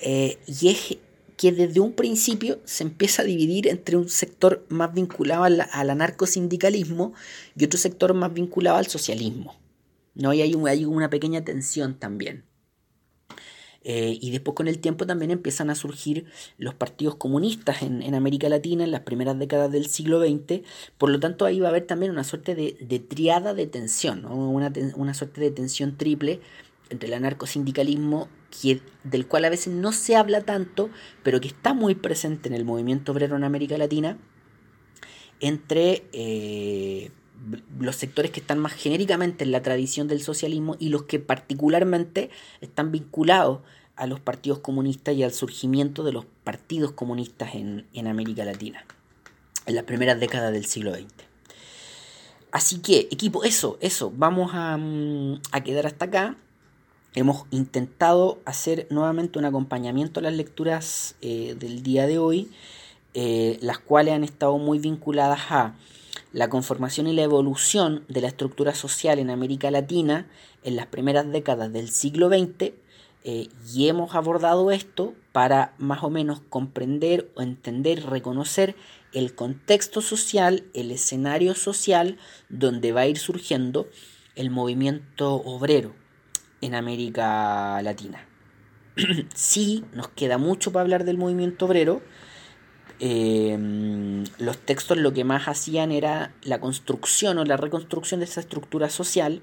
[0.00, 0.98] eh, y es
[1.36, 7.14] que desde un principio se empieza a dividir entre un sector más vinculado al, anarcosindicalismo
[7.56, 9.56] y otro sector más vinculado al socialismo.
[10.14, 10.32] ¿no?
[10.32, 12.44] Y hay, hay una pequeña tensión también.
[13.84, 16.26] Eh, y después con el tiempo también empiezan a surgir
[16.58, 20.62] los partidos comunistas en, América Latina en las primeras décadas del siglo XX.
[20.98, 25.14] Por lo tanto, ahí va a haber también una suerte de, triada de tensión, una,
[25.14, 26.40] suerte de tensión triple
[26.90, 28.28] entre el anarcosindicalismo,
[29.04, 30.90] del cual a veces no se habla tanto,
[31.22, 34.18] pero que está muy presente en el movimiento obrero en América Latina,
[35.40, 37.10] entre eh,
[37.78, 42.30] los sectores que están más genéricamente en la tradición del socialismo y los que particularmente
[42.60, 43.60] están vinculados
[43.96, 48.84] a los partidos comunistas y al surgimiento de los partidos comunistas en, América Latina,
[49.66, 51.06] en las primeras décadas del siglo XX.
[52.50, 56.36] Así que, equipo, eso, eso, vamos a, mm, quedar hasta acá.
[57.14, 62.50] Hemos intentado hacer nuevamente un acompañamiento a las lecturas eh, del día de hoy,
[63.14, 65.74] eh, las cuales han estado muy vinculadas a
[66.32, 70.26] la conformación y la evolución de la estructura social en América Latina
[70.62, 72.72] en las primeras décadas del siglo XX
[73.24, 78.76] eh, y hemos abordado esto para más o menos comprender o entender, reconocer
[79.12, 82.18] el contexto social, el escenario social
[82.48, 83.88] donde va a ir surgiendo
[84.36, 85.94] el movimiento obrero
[86.60, 88.26] en América Latina.
[89.34, 92.02] sí, nos queda mucho para hablar del movimiento obrero,
[93.00, 98.40] Em, los textos lo que más hacían era la construcción o la reconstrucción de esa
[98.40, 99.40] estructura social,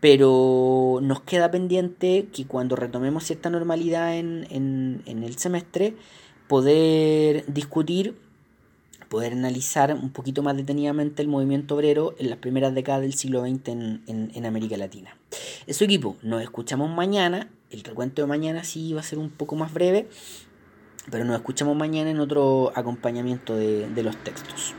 [0.00, 5.96] pero nos queda pendiente que cuando retomemos cierta normalidad en, el semestre,
[6.46, 8.16] poder discutir,
[9.08, 13.40] poder analizar un poquito más detenidamente el movimiento obrero en las primeras décadas del siglo
[13.40, 15.16] XX en América Latina.
[15.66, 19.56] Eso equipo, nos escuchamos mañana, el recuento de mañana sí va a ser un poco
[19.56, 20.08] más breve,
[21.10, 24.74] pero nos escuchamos mañana en otro acompañamiento de, de los textos.